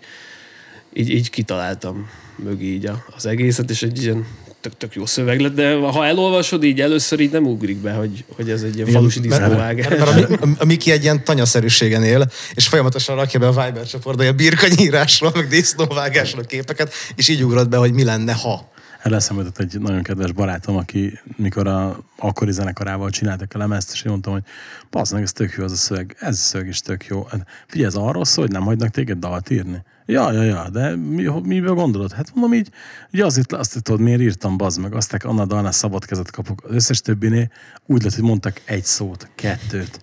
így, 0.94 1.10
így 1.10 1.30
kitaláltam 1.30 2.10
mögé 2.36 2.66
így 2.66 2.86
a, 2.86 3.06
az 3.16 3.26
egészet, 3.26 3.70
és 3.70 3.84
egy 3.84 4.04
ilyen 4.04 4.26
tök, 4.64 4.78
tök 4.78 4.96
jó 4.96 5.06
szöveg 5.06 5.40
lett, 5.40 5.56
de 5.56 5.76
ha 5.76 6.06
elolvasod, 6.06 6.64
így 6.64 6.82
először 6.82 7.20
így 7.20 7.32
nem 7.32 7.46
ugrik 7.46 7.78
be, 7.78 7.92
hogy, 7.92 8.26
hogy 8.36 8.50
ez 8.50 8.62
egy 8.62 8.76
ilyen 8.76 8.88
falusi 8.88 9.20
disznóvágás. 9.20 9.88
Mert, 9.88 10.16
mert 10.16 10.42
a, 10.42 10.46
a, 10.46 10.50
a 10.58 10.66
Miki 10.66 10.92
egy 10.92 11.04
ilyen 11.04 11.24
tanyaszerűségen 11.24 12.04
él, 12.04 12.32
és 12.54 12.68
folyamatosan 12.68 13.16
rakja 13.16 13.40
be 13.40 13.48
a 13.48 13.66
Viber 13.66 13.86
csoportba 13.86 14.26
a 14.26 14.34
birkanyírásról, 14.34 15.32
meg 15.36 15.48
disznóvágásról 15.48 16.44
képeket, 16.44 16.94
és 17.16 17.28
így 17.28 17.44
ugrott 17.44 17.70
be, 17.70 17.78
hogy 17.78 17.94
mi 17.94 18.04
lenne, 18.04 18.34
ha. 18.34 18.72
El 19.02 19.16
eszembe 19.16 19.44
jutott 19.44 19.60
egy 19.60 19.80
nagyon 19.80 20.04
kedves 20.04 20.32
barátom, 20.32 20.76
aki 20.76 21.20
mikor 21.36 21.68
a 21.68 22.00
akkori 22.18 22.52
zenekarával 22.52 23.10
csináltak 23.10 23.52
a 23.54 23.58
lemezt, 23.58 23.92
és 23.94 24.02
én 24.04 24.12
mondtam, 24.12 24.34
hogy 24.34 24.44
passz 24.90 25.12
meg, 25.12 25.22
ez 25.22 25.32
tök 25.32 25.54
jó 25.58 25.64
az 25.64 25.72
a 25.72 25.76
szöveg, 25.76 26.16
ez 26.20 26.36
a 26.36 26.42
szöveg 26.42 26.68
is 26.68 26.80
tök 26.80 27.06
jó. 27.06 27.28
Hát 27.30 27.48
Figyelj, 27.68 27.88
ez 27.88 27.96
arról 27.96 28.26
szól, 28.26 28.44
hogy 28.44 28.54
nem 28.54 28.64
hagynak 28.64 28.90
téged 28.90 29.18
dalt 29.18 29.50
írni. 29.50 29.84
Ja, 30.06 30.32
ja, 30.32 30.44
ja, 30.44 30.70
de 30.70 30.96
mi, 30.96 31.30
miből 31.44 31.74
gondolod? 31.74 32.12
Hát 32.12 32.32
mondom 32.34 32.54
így, 32.54 32.70
így 33.12 33.22
azért 33.22 33.54
azt 33.54 33.82
tudod, 33.82 34.02
miért 34.02 34.22
írtam, 34.22 34.58
bazd 34.58 34.80
meg, 34.80 34.94
azt 34.96 35.14
Anna 35.14 35.46
Dalnál 35.46 35.72
szabad 35.72 36.06
kezet 36.06 36.32
kapok. 36.32 36.64
Az 36.64 36.74
összes 36.74 37.02
többinél 37.02 37.52
úgy 37.86 38.04
lett, 38.04 38.14
hogy 38.14 38.24
mondtak 38.24 38.62
egy 38.66 38.84
szót, 38.84 39.28
kettőt, 39.36 40.00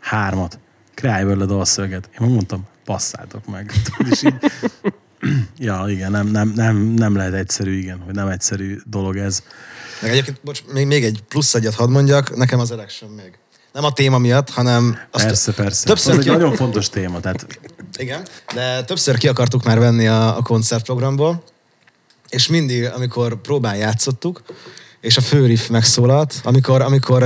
hármat, 0.00 0.58
kreálj 0.94 1.24
belőle 1.24 1.44
dalszöveget. 1.44 2.08
Én 2.20 2.28
mondtam, 2.28 2.66
passzátok 2.84 3.46
meg. 3.46 3.72
Tudod, 3.84 4.12
és 4.12 4.22
így, 4.22 4.34
ja, 5.68 5.84
igen, 5.88 6.10
nem, 6.10 6.26
nem, 6.26 6.52
nem, 6.54 6.76
nem 6.76 7.16
lehet 7.16 7.34
egyszerű, 7.34 7.78
igen, 7.78 7.98
hogy 7.98 8.14
nem 8.14 8.28
egyszerű 8.28 8.78
dolog 8.84 9.16
ez. 9.16 9.42
Meg 10.02 10.10
egyébként, 10.10 10.40
bocs, 10.44 10.64
még, 10.72 10.86
még 10.86 11.04
egy 11.04 11.22
plusz 11.28 11.54
egyet 11.54 11.74
hadd 11.74 11.90
mondjak, 11.90 12.36
nekem 12.36 12.58
az 12.58 12.70
election 12.70 13.10
még. 13.10 13.38
Nem 13.72 13.84
a 13.84 13.92
téma 13.92 14.18
miatt, 14.18 14.50
hanem... 14.50 14.98
Azt 15.10 15.24
Persze, 15.24 15.52
persze. 15.52 15.86
Többször 15.86 16.12
Ez 16.12 16.18
egy 16.18 16.26
nagyon 16.26 16.54
fontos 16.54 16.88
téma, 16.88 17.20
tehát 17.20 17.60
Igen, 18.00 18.26
de 18.54 18.84
többször 18.84 19.18
ki 19.18 19.28
akartuk 19.28 19.64
már 19.64 19.78
venni 19.78 20.06
a, 20.06 20.36
a 20.36 20.42
koncertprogramból, 20.42 21.42
és 22.28 22.48
mindig, 22.48 22.84
amikor 22.84 23.40
próbán 23.40 23.76
játszottuk, 23.76 24.42
és 25.00 25.16
a 25.16 25.20
főriff 25.20 25.68
megszólalt, 25.68 26.40
amikor, 26.42 26.80
amikor 26.82 27.22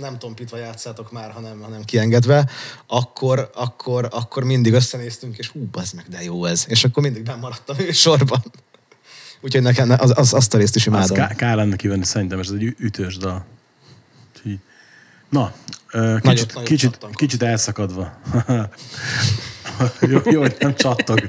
nem 0.00 0.18
tompítva 0.18 0.56
játszátok 0.56 1.12
már, 1.12 1.30
hanem, 1.30 1.60
hanem 1.60 1.84
kiengedve, 1.84 2.50
akkor, 2.86 3.50
akkor, 3.54 4.08
akkor 4.10 4.44
mindig 4.44 4.72
összenéztünk, 4.72 5.38
és 5.38 5.48
hú, 5.48 5.68
bazd 5.70 5.94
meg, 5.94 6.04
de 6.08 6.22
jó 6.22 6.44
ez. 6.44 6.64
És 6.68 6.84
akkor 6.84 7.02
mindig 7.02 7.22
nem 7.22 7.38
maradtam 7.38 7.76
ő 7.78 7.92
sorban. 7.92 8.44
Úgyhogy 9.40 9.62
nekem 9.62 9.90
az, 9.98 10.12
az, 10.16 10.34
azt 10.34 10.54
a 10.54 10.58
részt 10.58 10.76
is 10.76 10.86
azt 10.86 10.96
imádom. 10.96 11.16
ká- 11.16 11.36
kár 11.36 11.56
lenne 11.56 11.76
kivenni, 11.76 12.04
szerintem 12.04 12.38
ez 12.38 12.50
egy 12.50 12.74
ütős 12.78 13.16
dal. 13.16 13.44
Na, 15.28 15.52
Nagyot- 15.92 16.22
kicsit, 16.22 16.54
nagyot 16.54 16.68
kicsit, 16.68 16.98
kicsit 17.12 17.42
elszakadva. 17.42 18.12
jó, 20.10 20.18
jó, 20.24 20.40
hogy 20.40 20.56
nem 20.58 20.74
csattog. 20.74 21.26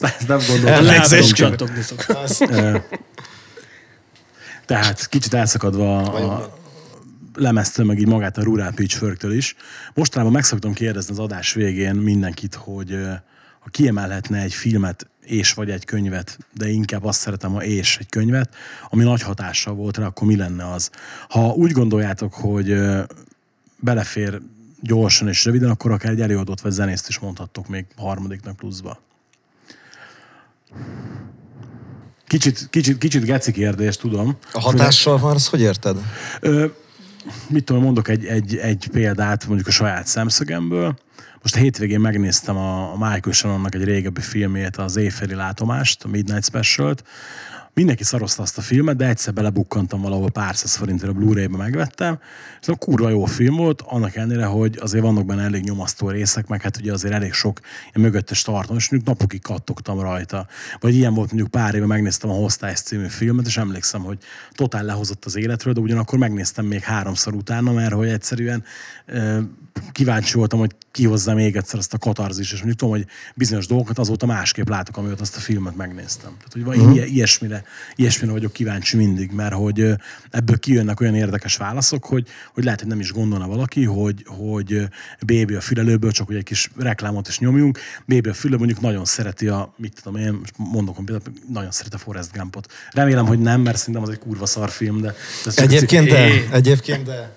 Ezt 0.00 0.28
nem 0.28 0.38
Látom, 0.64 1.20
csak- 1.20 1.32
csattogni 1.32 1.82
szok. 1.82 2.04
Az, 2.08 2.40
Ö, 2.40 2.76
Tehát 4.66 5.08
kicsit 5.08 5.34
elszakadva 5.34 6.02
a, 6.02 6.58
lemeztől, 7.34 7.86
meg 7.86 7.98
így 7.98 8.06
magát 8.06 8.38
a 8.38 8.42
Rural 8.42 8.72
Pitchforktől 8.72 9.32
is. 9.32 9.54
Mostanában 9.94 10.32
meg 10.32 10.44
szoktam 10.44 10.72
kérdezni 10.72 11.12
az 11.12 11.18
adás 11.18 11.52
végén 11.52 11.94
mindenkit, 11.94 12.54
hogy 12.54 12.98
ha 13.60 13.68
kiemelhetne 13.70 14.40
egy 14.42 14.54
filmet 14.54 15.06
és 15.24 15.52
vagy 15.52 15.70
egy 15.70 15.84
könyvet, 15.84 16.38
de 16.54 16.68
inkább 16.68 17.04
azt 17.04 17.20
szeretem, 17.20 17.52
ha 17.52 17.64
és 17.64 17.96
egy 17.98 18.08
könyvet, 18.08 18.54
ami 18.88 19.02
nagy 19.04 19.22
hatással 19.22 19.74
volt 19.74 19.96
rá, 19.96 20.06
akkor 20.06 20.26
mi 20.26 20.36
lenne 20.36 20.70
az? 20.72 20.90
Ha 21.28 21.48
úgy 21.48 21.72
gondoljátok, 21.72 22.34
hogy 22.34 22.76
belefér 23.76 24.40
gyorsan 24.80 25.28
és 25.28 25.44
röviden, 25.44 25.70
akkor 25.70 25.92
akár 25.92 26.12
egy 26.12 26.20
előadót 26.20 26.60
vagy 26.60 26.72
zenészt 26.72 27.08
is 27.08 27.18
mondhattok 27.18 27.68
még 27.68 27.86
harmadiknak 27.96 28.56
pluszba. 28.56 29.00
Kicsit, 32.26 32.68
kicsit, 32.70 32.98
kicsit 32.98 33.24
geci 33.24 33.52
kérdés, 33.52 33.96
tudom. 33.96 34.36
a 34.52 34.60
hatással 34.60 35.18
van, 35.18 35.34
azt 35.34 35.48
hogy 35.48 35.60
érted? 35.60 35.96
Ö, 36.40 36.66
mit 37.48 37.64
tudom, 37.64 37.82
mondok 37.82 38.08
egy, 38.08 38.24
egy, 38.24 38.56
egy 38.56 38.88
példát 38.92 39.46
mondjuk 39.46 39.68
a 39.68 39.70
saját 39.70 40.06
szemszögemből. 40.06 40.98
Most 41.42 41.56
a 41.56 41.58
hétvégén 41.58 42.00
megnéztem 42.00 42.56
a, 42.56 42.92
a 42.92 42.96
Michael 42.96 43.32
Shannonnak 43.32 43.74
egy 43.74 43.84
régebbi 43.84 44.20
filmét, 44.20 44.76
az 44.76 44.96
Éjféli 44.96 45.34
látomást, 45.34 46.04
a 46.04 46.08
Midnight 46.08 46.44
Special-t. 46.44 47.04
Mindenki 47.74 48.04
szarozta 48.04 48.42
azt 48.42 48.58
a 48.58 48.60
filmet, 48.60 48.96
de 48.96 49.08
egyszer 49.08 49.32
belebukkantam 49.32 50.00
valahol 50.00 50.30
pár 50.30 50.56
száz 50.56 50.74
forintért 50.74 51.10
a 51.10 51.14
Blu-ray-be 51.14 51.56
megvettem. 51.56 52.18
A 52.66 52.76
kurva 52.76 53.08
jó 53.08 53.24
film 53.24 53.56
volt, 53.56 53.80
annak 53.80 54.16
ellenére, 54.16 54.44
hogy 54.44 54.78
azért 54.80 55.04
vannak 55.04 55.26
benne 55.26 55.42
elég 55.42 55.62
nyomasztó 55.62 56.08
részek, 56.08 56.46
meg 56.46 56.62
hát 56.62 56.76
ugye 56.76 56.92
azért 56.92 57.14
elég 57.14 57.32
sok 57.32 57.60
mögöttes 57.94 58.42
tartalom, 58.42 58.76
és 58.76 58.90
mondjuk 58.90 59.12
napokig 59.12 59.42
kattogtam 59.42 60.00
rajta. 60.00 60.46
Vagy 60.80 60.94
ilyen 60.94 61.14
volt 61.14 61.28
mondjuk 61.28 61.50
pár 61.50 61.74
éve 61.74 61.86
megnéztem 61.86 62.30
a 62.30 62.34
Hostess 62.34 62.80
című 62.80 63.06
filmet, 63.06 63.46
és 63.46 63.56
emlékszem, 63.56 64.00
hogy 64.00 64.18
totál 64.52 64.84
lehozott 64.84 65.24
az 65.24 65.36
életről, 65.36 65.72
de 65.72 65.80
ugyanakkor 65.80 66.18
megnéztem 66.18 66.66
még 66.66 66.80
háromszor 66.80 67.34
utána, 67.34 67.72
mert 67.72 67.92
hogy 67.92 68.08
egyszerűen 68.08 68.64
kíváncsi 69.92 70.34
voltam, 70.34 70.58
hogy 70.58 70.74
kihozza 70.90 71.34
még 71.34 71.56
egyszer 71.56 71.78
azt 71.78 71.94
a 71.94 71.98
katarzis, 71.98 72.52
és 72.52 72.56
mondjuk 72.56 72.78
tudom, 72.78 72.94
hogy 72.94 73.06
bizonyos 73.34 73.66
dolgokat 73.66 73.98
azóta 73.98 74.26
másképp 74.26 74.68
látok, 74.68 74.96
amióta 74.96 75.22
azt 75.22 75.36
a 75.36 75.40
filmet 75.40 75.76
megnéztem. 75.76 76.36
Tehát, 76.38 76.68
hogy 76.68 76.78
uh-huh. 76.78 77.12
ilyesmire, 77.14 77.64
ilyesmire 77.96 78.32
vagyok 78.32 78.52
kíváncsi 78.52 78.96
mindig, 78.96 79.30
mert 79.30 79.54
hogy 79.54 79.94
ebből 80.30 80.58
kijönnek 80.58 81.00
olyan 81.00 81.14
érdekes 81.14 81.56
válaszok, 81.56 82.04
hogy, 82.04 82.26
hogy 82.54 82.64
lehet, 82.64 82.80
hogy 82.80 82.88
nem 82.88 83.00
is 83.00 83.12
gondolna 83.12 83.46
valaki, 83.46 83.84
hogy, 83.84 84.24
hogy 84.26 84.88
Baby 85.26 85.54
a 85.54 85.60
fülelőből, 85.60 86.12
csak 86.12 86.26
hogy 86.26 86.36
egy 86.36 86.44
kis 86.44 86.70
reklámot 86.76 87.28
is 87.28 87.38
nyomjunk. 87.38 87.78
Baby 88.06 88.28
a 88.28 88.34
fülelő 88.34 88.58
mondjuk 88.58 88.80
nagyon 88.80 89.04
szereti 89.04 89.48
a, 89.48 89.74
mit 89.76 90.00
tudom 90.02 90.20
én, 90.20 90.40
mondok 90.56 90.94
például, 90.94 91.22
nagyon 91.48 91.70
szereti 91.70 91.94
a 91.94 91.98
Forrest 91.98 92.32
Gumpot. 92.32 92.72
Remélem, 92.90 93.26
hogy 93.26 93.38
nem, 93.38 93.60
mert 93.60 93.76
szerintem 93.78 94.02
az 94.02 94.08
egy 94.08 94.18
kurva 94.18 94.46
szar 94.46 94.70
film, 94.70 95.00
de... 95.00 95.14
ez 95.46 95.54
csak 95.54 95.64
Egyébként 95.64 96.12
egy- 96.12 96.48
de, 96.48 96.54
egyébként 96.54 97.04
de. 97.04 97.36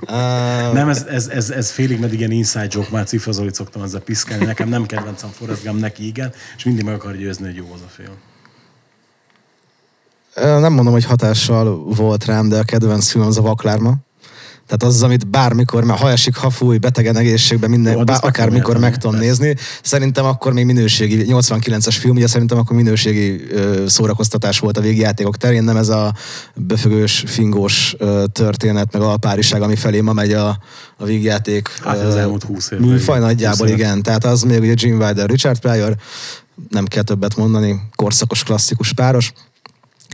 Uh, 0.00 0.72
nem, 0.72 0.88
ez, 0.88 1.04
ez, 1.08 1.28
ez, 1.28 1.50
ez 1.50 1.70
félig 1.70 2.00
meddig 2.00 2.18
ilyen 2.18 2.30
inside 2.30 2.66
joke, 2.70 2.88
már 2.90 3.04
Cifra 3.04 3.32
Zolit 3.32 3.54
szoktam 3.54 3.82
ezzel 3.82 4.00
piszkálni. 4.00 4.44
Nekem 4.44 4.68
nem 4.68 4.86
kedvencem 4.86 5.30
Forrest 5.30 5.64
Gump, 5.64 5.80
neki 5.80 6.06
igen, 6.06 6.32
és 6.56 6.64
mindig 6.64 6.84
meg 6.84 6.94
akar 6.94 7.16
győzni, 7.16 7.44
hogy 7.44 7.56
jó 7.56 7.72
az 7.74 7.80
a 7.80 7.88
film. 7.88 8.14
nem 10.60 10.72
mondom, 10.72 10.92
hogy 10.92 11.04
hatással 11.04 11.84
volt 11.84 12.24
rám, 12.24 12.48
de 12.48 12.58
a 12.58 12.64
kedvenc 12.64 13.10
film 13.10 13.24
az 13.24 13.38
a 13.38 13.42
Vaklárma. 13.42 13.94
Tehát 14.70 14.94
az, 14.94 15.02
amit 15.02 15.26
bármikor, 15.26 15.84
mert 15.84 16.00
ha 16.00 16.10
esik, 16.10 16.36
ha 16.36 16.50
fúj, 16.50 16.78
betegen 16.78 17.16
egészségben, 17.16 17.70
minden, 17.70 17.92
Jó, 17.92 18.04
bár, 18.04 18.18
akármikor 18.20 18.78
meg 18.78 18.96
tudom 18.96 19.18
nézni. 19.18 19.56
Szerintem 19.82 20.24
akkor 20.24 20.52
még 20.52 20.64
minőségi, 20.64 21.24
89-es 21.28 21.96
film, 22.00 22.16
ugye 22.16 22.26
szerintem 22.26 22.58
akkor 22.58 22.76
minőségi 22.76 23.44
ö, 23.50 23.84
szórakoztatás 23.88 24.58
volt 24.58 24.76
a 24.76 24.80
végjátékok 24.80 25.36
terén, 25.36 25.64
nem 25.64 25.76
ez 25.76 25.88
a 25.88 26.14
befögős, 26.54 27.24
fingós 27.26 27.94
ö, 27.98 28.24
történet, 28.32 28.92
meg 28.92 29.02
alpáriság, 29.02 29.62
ami 29.62 29.76
felé 29.76 30.00
ma 30.00 30.12
megy 30.12 30.32
a, 30.32 30.58
a 30.96 31.04
végjáték. 31.04 31.68
Hát 31.84 31.98
az 31.98 32.14
elmúlt 32.14 32.42
20 32.42 32.70
évben, 32.70 32.88
Műfaj 32.88 33.18
nagyjából, 33.18 33.66
25. 33.66 33.78
igen. 33.78 34.02
Tehát 34.02 34.24
az 34.24 34.42
még 34.42 34.60
ugye 34.60 34.74
Jim 34.76 34.98
Wilder, 34.98 35.28
Richard 35.28 35.58
Pryor, 35.58 35.96
nem 36.68 36.84
kell 36.84 37.02
többet 37.02 37.36
mondani, 37.36 37.80
korszakos, 37.94 38.42
klasszikus 38.42 38.92
páros. 38.92 39.32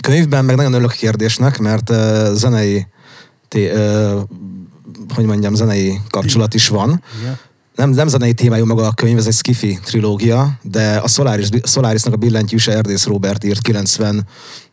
Könyvben 0.00 0.44
meg 0.44 0.56
nagyon 0.56 0.72
örülök 0.72 0.90
a 0.90 0.94
kérdésnek, 0.94 1.58
mert 1.58 1.90
uh, 1.90 1.96
zenei, 2.32 2.86
té, 3.48 3.72
uh, 3.72 4.20
hogy 5.14 5.24
mondjam, 5.24 5.54
zenei 5.54 6.00
kapcsolat 6.10 6.54
is 6.54 6.68
van. 6.68 7.02
Igen. 7.20 7.38
Nem, 7.76 7.90
nem 7.90 8.08
zenei 8.08 8.32
témájú 8.32 8.64
maga 8.64 8.86
a 8.86 8.92
könyv, 8.92 9.18
ez 9.18 9.26
egy 9.26 9.34
skifi 9.34 9.78
trilógia, 9.84 10.58
de 10.62 10.96
a 10.96 11.08
Solaris, 11.08 11.48
Solarisnak 11.62 12.14
a 12.14 12.16
billentyűse 12.16 12.72
Erdész 12.72 13.04
Robert 13.04 13.44
írt 13.44 13.60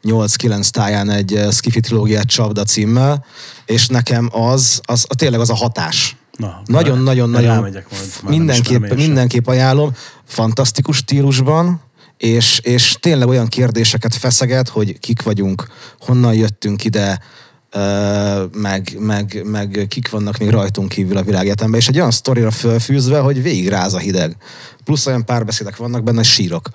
98-9 0.04 0.70
táján 0.70 1.10
egy 1.10 1.40
skifi 1.52 1.80
trilógiát 1.80 2.26
Csapda 2.26 2.64
címmel, 2.64 3.26
és 3.66 3.88
nekem 3.88 4.30
az, 4.32 4.82
az, 4.84 5.06
az 5.10 5.16
tényleg 5.18 5.40
az 5.40 5.50
a 5.50 5.56
hatás. 5.56 6.16
Na, 6.38 6.62
Nagyon-nagyon-nagyon 6.66 7.76
mindenképp, 8.28 8.94
mindenképp 8.94 9.48
ajánlom. 9.48 9.92
Fantasztikus 10.26 10.98
stílusban, 10.98 11.82
és, 12.18 12.60
és 12.64 12.98
tényleg 13.00 13.28
olyan 13.28 13.48
kérdéseket 13.48 14.16
feszeget, 14.16 14.70
hogy 14.70 15.00
kik 15.00 15.22
vagyunk, 15.22 15.68
honnan 16.00 16.34
jöttünk 16.34 16.84
ide, 16.84 17.10
ö, 17.10 17.53
meg, 18.52 18.98
meg, 19.00 19.42
meg 19.46 19.86
kik 19.90 20.10
vannak 20.10 20.38
még 20.38 20.50
rajtunk 20.50 20.90
kívül 20.90 21.18
a 21.18 21.24
világegyetemben, 21.24 21.80
és 21.80 21.88
egy 21.88 21.98
olyan 21.98 22.12
sztorira 22.12 22.52
fölfűzve, 22.52 23.20
hogy 23.20 23.42
végig 23.42 23.68
ráz 23.68 23.94
a 23.94 23.98
hideg. 23.98 24.38
Plusz 24.84 25.06
olyan 25.06 25.26
párbeszédek 25.26 25.76
vannak 25.76 26.04
benne, 26.04 26.24
sírok. 26.24 26.70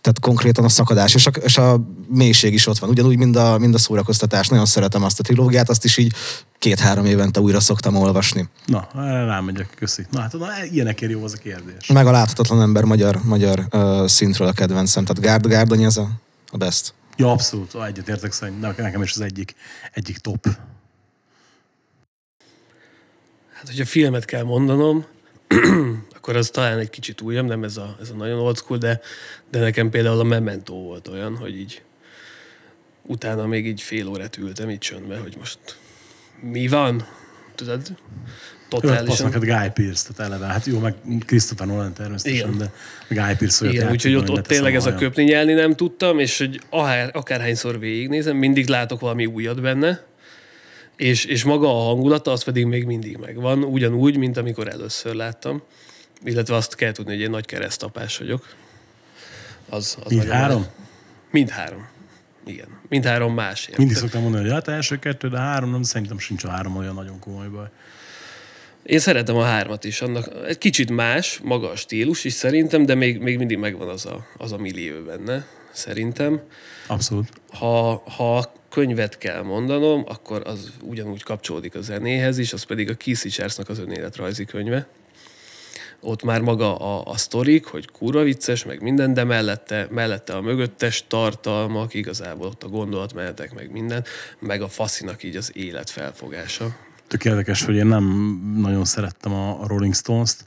Tehát 0.00 0.20
konkrétan 0.20 0.64
a 0.64 0.68
szakadás, 0.68 1.14
és 1.14 1.26
a, 1.26 1.30
és 1.30 1.58
a 1.58 1.80
mélység 2.08 2.52
is 2.52 2.66
ott 2.66 2.78
van. 2.78 2.90
Ugyanúgy, 2.90 3.16
mint 3.16 3.36
a, 3.36 3.58
mind 3.58 3.74
a 3.74 3.78
szórakoztatás. 3.78 4.48
Nagyon 4.48 4.66
szeretem 4.66 5.02
azt 5.02 5.20
a 5.20 5.22
trilógiát, 5.22 5.68
azt 5.68 5.84
is 5.84 5.96
így 5.96 6.12
két-három 6.58 7.04
évente 7.04 7.40
újra 7.40 7.60
szoktam 7.60 7.96
olvasni. 7.96 8.48
Na, 8.66 8.88
rámegyek, 9.26 9.68
köszi. 9.78 10.06
Na 10.10 10.20
hát 10.20 10.32
na, 10.32 10.46
ilyenekért 10.72 11.12
jó 11.12 11.24
az 11.24 11.32
a 11.32 11.36
kérdés. 11.36 11.86
Meg 11.86 12.06
a 12.06 12.10
láthatatlan 12.10 12.60
ember 12.60 12.84
magyar, 12.84 13.20
magyar 13.24 13.66
uh, 13.72 14.06
szintről 14.06 14.48
a 14.48 14.52
kedvencem. 14.52 15.04
Tehát 15.04 15.22
Gárd 15.22 15.46
Gárdonyi 15.46 15.84
az 15.84 15.98
a, 15.98 16.08
a 16.50 16.56
best. 16.56 16.94
Ja, 17.16 17.30
abszolút, 17.30 17.74
egyetértek 17.74 18.32
szerintem, 18.32 18.74
nekem 18.76 19.02
is 19.02 19.12
az 19.12 19.20
egyik, 19.20 19.54
egyik 19.92 20.18
top. 20.18 20.46
Hát, 23.52 23.66
hogyha 23.66 23.84
filmet 23.84 24.24
kell 24.24 24.42
mondanom, 24.42 25.06
akkor 26.16 26.36
az 26.36 26.48
talán 26.48 26.78
egy 26.78 26.90
kicsit 26.90 27.20
újabb, 27.20 27.46
nem 27.46 27.64
ez 27.64 27.76
a, 27.76 27.96
ez 28.00 28.10
a 28.10 28.14
nagyon 28.14 28.38
old 28.38 28.56
school, 28.56 28.78
de, 28.78 29.00
de 29.50 29.58
nekem 29.58 29.90
például 29.90 30.20
a 30.20 30.24
Memento 30.24 30.74
volt 30.74 31.08
olyan, 31.08 31.36
hogy 31.36 31.56
így 31.56 31.82
utána 33.02 33.46
még 33.46 33.66
így 33.66 33.80
fél 33.80 34.08
órát 34.08 34.36
ültem 34.36 34.70
így 34.70 34.78
csöndbe, 34.78 35.18
hogy 35.18 35.36
most 35.38 35.78
mi 36.40 36.68
van? 36.68 37.06
Tudod? 37.54 37.96
Totálisan. 38.80 39.26
neked 39.26 39.42
Guy 39.42 39.70
Pearce, 39.84 40.12
tehát 40.12 40.32
eleve. 40.32 40.52
Hát 40.52 40.66
jó, 40.66 40.78
meg 40.78 40.94
Christopher 41.26 41.66
Nolan 41.66 41.92
természetesen, 41.92 42.54
Igen. 42.54 42.58
de 42.58 42.72
Guy 43.08 43.34
Pearce 43.34 43.64
olyat 43.64 43.74
Igen, 43.74 43.90
úgyhogy 43.90 44.14
ott, 44.14 44.30
ott 44.30 44.46
tényleg 44.46 44.74
ez 44.74 44.86
a 44.86 44.94
köpni 44.94 45.22
nyelni 45.22 45.52
nem 45.52 45.74
tudtam, 45.74 46.18
és 46.18 46.38
hogy 46.38 46.60
akár, 46.70 47.10
akárhányszor 47.12 47.78
végignézem, 47.78 48.36
mindig 48.36 48.66
látok 48.66 49.00
valami 49.00 49.26
újat 49.26 49.60
benne, 49.60 50.04
és, 50.96 51.24
és 51.24 51.44
maga 51.44 51.68
a 51.68 51.84
hangulata, 51.84 52.30
az 52.30 52.44
pedig 52.44 52.64
még 52.64 52.84
mindig 52.84 53.16
megvan, 53.16 53.62
ugyanúgy, 53.62 54.16
mint 54.16 54.36
amikor 54.36 54.68
először 54.68 55.14
láttam. 55.14 55.62
Illetve 56.24 56.54
azt 56.54 56.74
kell 56.74 56.92
tudni, 56.92 57.12
hogy 57.12 57.20
én 57.20 57.30
nagy 57.30 57.46
keresztapás 57.46 58.18
vagyok. 58.18 58.46
Az, 59.68 59.96
az 60.04 60.10
Mind 60.10 60.28
három? 60.28 60.58
nagy. 60.58 60.68
Mindhárom. 61.30 61.86
Igen. 62.46 62.66
Mindhárom 62.88 63.34
másért. 63.34 63.78
Mindig 63.78 63.96
szoktam 63.96 64.22
mondani, 64.22 64.42
hogy 64.42 64.52
hát 64.52 64.68
első 64.68 64.98
kettő, 64.98 65.28
de 65.28 65.38
három, 65.38 65.70
nem, 65.70 65.82
szerintem 65.82 66.18
sincs 66.18 66.44
a 66.44 66.50
három 66.50 66.76
olyan 66.76 66.94
nagyon 66.94 67.18
komoly 67.18 67.48
baj. 67.48 67.66
Én 68.86 68.98
szeretem 68.98 69.36
a 69.36 69.42
hármat 69.42 69.84
is. 69.84 70.00
Annak 70.00 70.28
egy 70.46 70.58
kicsit 70.58 70.90
más, 70.90 71.40
maga 71.42 71.70
a 71.70 71.76
stílus 71.76 72.24
is 72.24 72.32
szerintem, 72.32 72.86
de 72.86 72.94
még, 72.94 73.18
még 73.20 73.38
mindig 73.38 73.58
megvan 73.58 73.88
az 73.88 74.06
a, 74.06 74.26
az 74.36 74.52
a 74.52 74.56
millió 74.56 75.02
benne, 75.02 75.46
szerintem. 75.72 76.40
Abszolút. 76.86 77.28
Ha, 77.52 78.02
ha 78.16 78.52
könyvet 78.70 79.18
kell 79.18 79.42
mondanom, 79.42 80.04
akkor 80.08 80.42
az 80.44 80.72
ugyanúgy 80.82 81.22
kapcsolódik 81.22 81.74
a 81.74 81.80
zenéhez 81.80 82.38
is, 82.38 82.52
az 82.52 82.62
pedig 82.62 82.90
a 82.90 82.94
Keith 82.94 83.22
Richardsnak 83.22 83.68
az 83.68 83.78
önéletrajzi 83.78 84.44
könyve. 84.44 84.86
Ott 86.00 86.22
már 86.22 86.40
maga 86.40 86.76
a, 86.76 87.10
a 87.10 87.16
sztorik, 87.16 87.64
hogy 87.64 87.90
kurva 87.90 88.22
vicces, 88.22 88.64
meg 88.64 88.82
minden, 88.82 89.14
de 89.14 89.24
mellette, 89.24 89.86
mellette 89.90 90.34
a 90.34 90.40
mögöttes 90.40 91.04
tartalmak, 91.08 91.94
igazából 91.94 92.46
ott 92.46 92.62
a 92.62 92.68
gondolatmenetek, 92.68 93.54
meg 93.54 93.72
minden, 93.72 94.04
meg 94.38 94.62
a 94.62 94.68
faszinak 94.68 95.22
így 95.22 95.36
az 95.36 95.50
élet 95.54 95.90
felfogása. 95.90 96.76
Tök 97.08 97.24
érdekes, 97.24 97.64
hogy 97.64 97.74
én 97.74 97.86
nem 97.86 98.04
nagyon 98.56 98.84
szerettem 98.84 99.32
a 99.32 99.66
Rolling 99.66 99.94
Stones-t. 99.94 100.44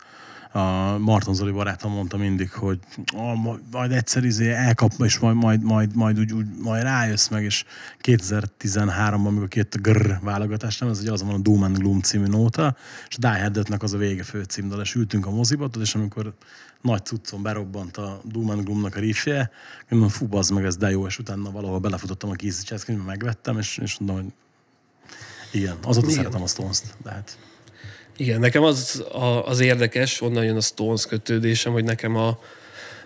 A 0.51 0.97
Marton 0.97 1.33
Zoli 1.33 1.51
barátom 1.51 1.91
mondta 1.91 2.17
mindig, 2.17 2.51
hogy 2.51 2.79
ah, 3.15 3.59
majd- 3.71 3.91
egyszer 3.91 4.23
izé 4.23 4.51
elkap, 4.51 4.91
és 5.03 5.19
majd, 5.19 5.35
majd, 5.35 5.63
majd, 5.63 5.95
majd, 5.95 6.19
úgy, 6.19 6.33
úgy, 6.33 6.45
majd 6.61 6.83
rájössz 6.83 7.27
meg, 7.27 7.43
és 7.43 7.65
2013-ban, 8.01 9.25
amikor 9.25 9.47
kijött 9.47 9.73
a 9.73 9.79
Grr 9.79 10.19
válogatás, 10.21 10.77
nem 10.77 10.89
ez, 10.89 10.99
hogy 10.99 11.07
az 11.07 11.23
van 11.23 11.33
a 11.33 11.37
Doom 11.37 11.63
and 11.63 11.77
Gloom 11.77 12.01
című 12.01 12.25
nóta, 12.25 12.75
és 13.09 13.15
a 13.15 13.19
Die 13.19 13.41
Hard 13.41 13.83
az 13.83 13.93
a 13.93 13.97
vége 13.97 14.23
főcímdal, 14.23 14.81
és 14.81 14.95
ültünk 14.95 15.25
a 15.25 15.31
moziba, 15.31 15.69
és 15.79 15.95
amikor 15.95 16.33
nagy 16.81 17.05
cuccon 17.05 17.41
berobbant 17.41 17.97
a 17.97 18.21
Doom 18.23 18.49
and 18.49 18.63
Gloomnak 18.63 18.95
a 18.95 18.99
riffje, 18.99 19.51
mondom, 19.89 20.09
fú, 20.09 20.27
bazd 20.27 20.53
meg, 20.53 20.65
ez 20.65 20.77
de 20.77 20.89
jó, 20.89 21.05
és 21.05 21.19
utána 21.19 21.51
valahol 21.51 21.79
belefutottam 21.79 22.29
a 22.29 22.33
Keith 22.33 22.85
könyvbe, 22.85 23.03
megvettem, 23.03 23.57
és, 23.57 23.77
és 23.77 23.97
mondom, 23.99 24.15
hogy 24.15 24.33
igen, 25.51 25.77
azóta 25.83 26.07
Igen. 26.07 26.17
szeretem 26.17 26.41
a 26.41 26.47
Stones-t, 26.47 26.83
de 27.03 27.09
hát 27.09 27.37
Igen, 28.17 28.39
nekem 28.39 28.63
az 28.63 29.03
a, 29.11 29.45
az 29.47 29.59
érdekes, 29.59 30.21
onnan 30.21 30.43
jön 30.43 30.55
a 30.55 30.61
Stones 30.61 31.05
kötődésem, 31.05 31.71
hogy 31.71 31.83
nekem 31.83 32.15
a, 32.15 32.39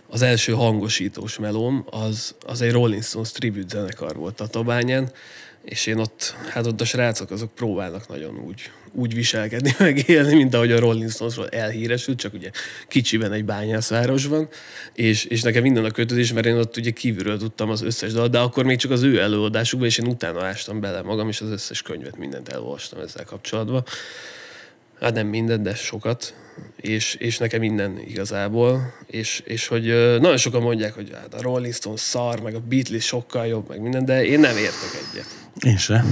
az 0.08 0.22
első 0.22 0.54
hangosítós 0.54 1.38
melóm, 1.38 1.86
az, 1.90 2.36
az 2.46 2.62
egy 2.62 2.72
Rolling 2.72 3.04
Stones 3.04 3.32
tribute 3.32 3.78
zenekar 3.78 4.16
volt 4.16 4.36
Tatabányán, 4.36 5.12
és 5.64 5.86
én 5.86 5.98
ott, 5.98 6.36
hát 6.50 6.66
ott 6.66 6.82
a 6.82 6.86
srácok 6.86 7.32
azok 7.32 7.56
próbálnak 7.56 8.08
nagyon 8.08 8.38
úgy, 8.38 8.72
úgy 8.96 9.14
viselkedni, 9.14 9.76
meg 9.80 10.10
élni, 10.10 10.36
mint 10.36 10.54
ahogy 10.54 10.72
a 10.72 10.80
Rolling 10.80 11.12
Stonesról 11.12 11.50
elhíresült, 11.50 12.20
csak 12.20 12.34
ugye 12.34 12.50
kicsiben 12.88 13.32
egy 13.32 13.46
bányászvárosban, 13.46 14.50
és, 14.94 15.26
és 15.26 15.42
nekem 15.42 15.62
minden 15.62 15.86
a 15.86 15.92
kötődés, 15.92 16.34
mert 16.34 16.46
én 16.46 16.58
ott 16.58 16.78
ugye 16.78 16.92
kívülről 16.92 17.38
tudtam 17.38 17.70
az 17.70 17.82
összes 17.82 18.12
dal, 18.12 18.28
de 18.28 18.40
akkor 18.40 18.64
még 18.64 18.78
csak 18.78 18.92
az 18.92 19.02
ő 19.02 19.20
előadásukban, 19.20 19.88
és 19.88 19.98
én 19.98 20.08
utána 20.08 20.46
ástam 20.46 20.80
bele 20.80 21.02
magam, 21.02 21.30
és 21.30 21.42
az 21.42 21.50
összes 21.50 21.82
könyvet, 21.82 22.18
mindent 22.18 22.50
elolvastam 22.50 23.00
ezzel 23.00 23.26
kapcsolatban. 23.26 23.84
Hát 25.00 25.14
nem 25.14 25.28
minden, 25.28 25.64
de 25.64 25.76
sokat. 25.76 26.34
És, 26.76 27.16
és 27.16 27.38
nekem 27.38 27.60
minden 27.60 28.00
igazából. 28.08 28.94
És, 29.08 29.42
és 29.46 29.68
hogy 29.68 29.84
nagyon 30.20 30.38
sokan 30.38 30.62
mondják, 30.62 30.94
hogy 30.94 31.10
hát 31.14 31.34
a 31.34 31.42
Rolling 31.42 31.74
Stones 31.74 32.00
szar, 32.00 32.40
meg 32.40 32.56
a 32.56 32.60
Beatles 32.60 33.06
sokkal 33.06 33.46
jobb, 33.48 33.70
meg 33.70 33.82
minden, 33.82 34.06
de 34.06 34.26
én 34.26 34.40
nem 34.40 34.58
értek 34.58 35.02
egyet. 35.12 35.43
Én 35.62 35.78
se. 35.78 36.04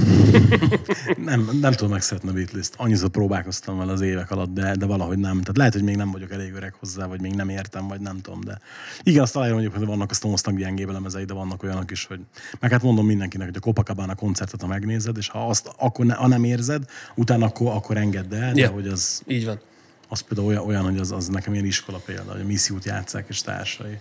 nem, 1.26 1.50
nem 1.62 1.72
tudom 1.72 1.92
megszeretni 1.92 2.30
a 2.30 2.34
Beatles-t. 2.34 2.74
Annyiszor 2.78 3.10
próbálkoztam 3.10 3.78
vele 3.78 3.92
az 3.92 4.02
évek 4.02 4.32
alatt, 4.32 4.54
de, 4.54 4.76
de 4.76 4.86
valahogy 4.86 5.18
nem. 5.18 5.40
Tehát 5.40 5.58
lehet, 5.58 5.74
hogy 5.74 5.84
még 5.84 5.96
nem 5.96 6.12
vagyok 6.12 6.32
elég 6.32 6.54
öreg 6.54 6.74
hozzá, 6.80 7.06
vagy 7.06 7.22
még 7.22 7.34
nem 7.34 7.50
értem, 7.50 7.88
vagy 7.88 8.00
nem 8.00 8.22
tudom, 8.22 8.42
de 8.42 8.60
igen, 9.04 9.22
azt 9.22 9.34
találom 9.34 9.54
mondjuk, 9.58 9.78
hogy 9.78 9.86
vannak 9.88 10.12
a 10.12 10.14
Stones-nak 10.14 10.56
gyengébb 10.58 10.90
elemezei, 10.90 11.26
de 11.26 11.34
vannak 11.34 11.64
olyanok 11.64 11.92
is, 11.92 12.06
hogy 12.06 12.20
meg 12.60 12.72
hát 12.72 12.82
mondom 12.82 13.06
mindenkinek, 13.06 13.48
hogy 13.48 13.56
a 13.56 13.60
Copacabana 13.60 14.16
koncertet, 14.16 14.62
ha 14.62 14.68
megnézed, 14.68 15.18
és 15.18 15.28
ha 15.30 15.48
azt 15.48 15.72
akkor 15.78 16.06
ne, 16.06 16.14
ha 16.14 16.28
nem 16.28 16.44
érzed, 16.44 16.84
utána 17.16 17.46
akkor, 17.46 17.68
akkor 17.76 17.98
engedd 17.98 18.34
el, 18.34 18.54
de 18.54 18.60
Ja. 18.62 18.70
hogy 18.70 18.88
az, 18.88 19.22
Így 19.28 19.46
van. 19.46 19.60
az 20.08 20.20
például 20.20 20.48
olyan, 20.48 20.66
olyan 20.66 20.84
hogy 20.84 20.98
az, 20.98 21.12
az 21.12 21.28
nekem 21.28 21.54
ilyen 21.54 21.66
iskola 21.66 21.98
példa, 22.06 22.32
hogy 22.32 22.42
a 22.42 22.46
missziót 22.46 22.86
játszák 22.86 23.26
és 23.30 23.42
társai. 23.42 24.00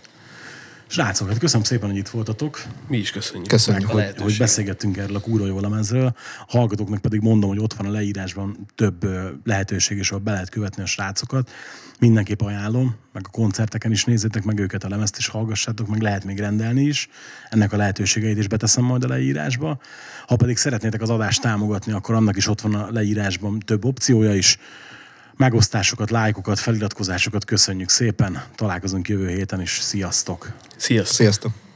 Srácok, 0.91 1.27
hát 1.27 1.37
köszönöm 1.37 1.65
szépen, 1.65 1.89
hogy 1.89 1.97
itt 1.97 2.09
voltatok. 2.09 2.63
Mi 2.87 2.97
is 2.97 3.11
köszönjük. 3.11 3.47
Köszönjük, 3.47 3.83
hogy, 3.83 3.93
hogy 3.93 4.01
lehetőséget. 4.01 4.39
beszélgettünk 4.39 4.97
erről 4.97 5.15
a 5.15 5.19
kurva 5.19 5.45
jó 5.45 5.59
lemezről. 5.59 6.15
A 6.47 6.57
hallgatóknak 6.57 7.01
pedig 7.01 7.21
mondom, 7.21 7.49
hogy 7.49 7.59
ott 7.59 7.73
van 7.73 7.87
a 7.87 7.91
leírásban 7.91 8.67
több 8.75 9.05
lehetőség, 9.43 9.97
és 9.97 10.09
ahol 10.09 10.23
be 10.23 10.31
lehet 10.31 10.49
követni 10.49 10.83
a 10.83 10.85
srácokat. 10.85 11.51
Mindenképp 11.99 12.41
ajánlom, 12.41 12.95
meg 13.13 13.23
a 13.27 13.29
koncerteken 13.29 13.91
is 13.91 14.05
nézzétek 14.05 14.43
meg 14.43 14.59
őket, 14.59 14.83
a 14.83 14.89
lemezt 14.89 15.17
is 15.17 15.27
hallgassátok, 15.27 15.87
meg 15.87 16.01
lehet 16.01 16.23
még 16.23 16.39
rendelni 16.39 16.81
is. 16.81 17.09
Ennek 17.49 17.73
a 17.73 17.77
lehetőségeit 17.77 18.37
is 18.37 18.47
beteszem 18.47 18.83
majd 18.83 19.03
a 19.03 19.07
leírásba. 19.07 19.79
Ha 20.27 20.35
pedig 20.35 20.57
szeretnétek 20.57 21.01
az 21.01 21.09
adást 21.09 21.41
támogatni, 21.41 21.91
akkor 21.91 22.15
annak 22.15 22.37
is 22.37 22.47
ott 22.47 22.61
van 22.61 22.75
a 22.75 22.91
leírásban 22.91 23.59
több 23.59 23.85
opciója 23.85 24.33
is. 24.33 24.57
Megosztásokat, 25.41 26.09
lájkokat, 26.09 26.59
feliratkozásokat 26.59 27.45
köszönjük 27.45 27.89
szépen. 27.89 28.43
Találkozunk 28.55 29.09
jövő 29.09 29.27
héten 29.27 29.61
is. 29.61 29.79
Sziasztok! 29.79 30.51
Sziasztok! 30.77 31.15
Sziasztok! 31.15 31.70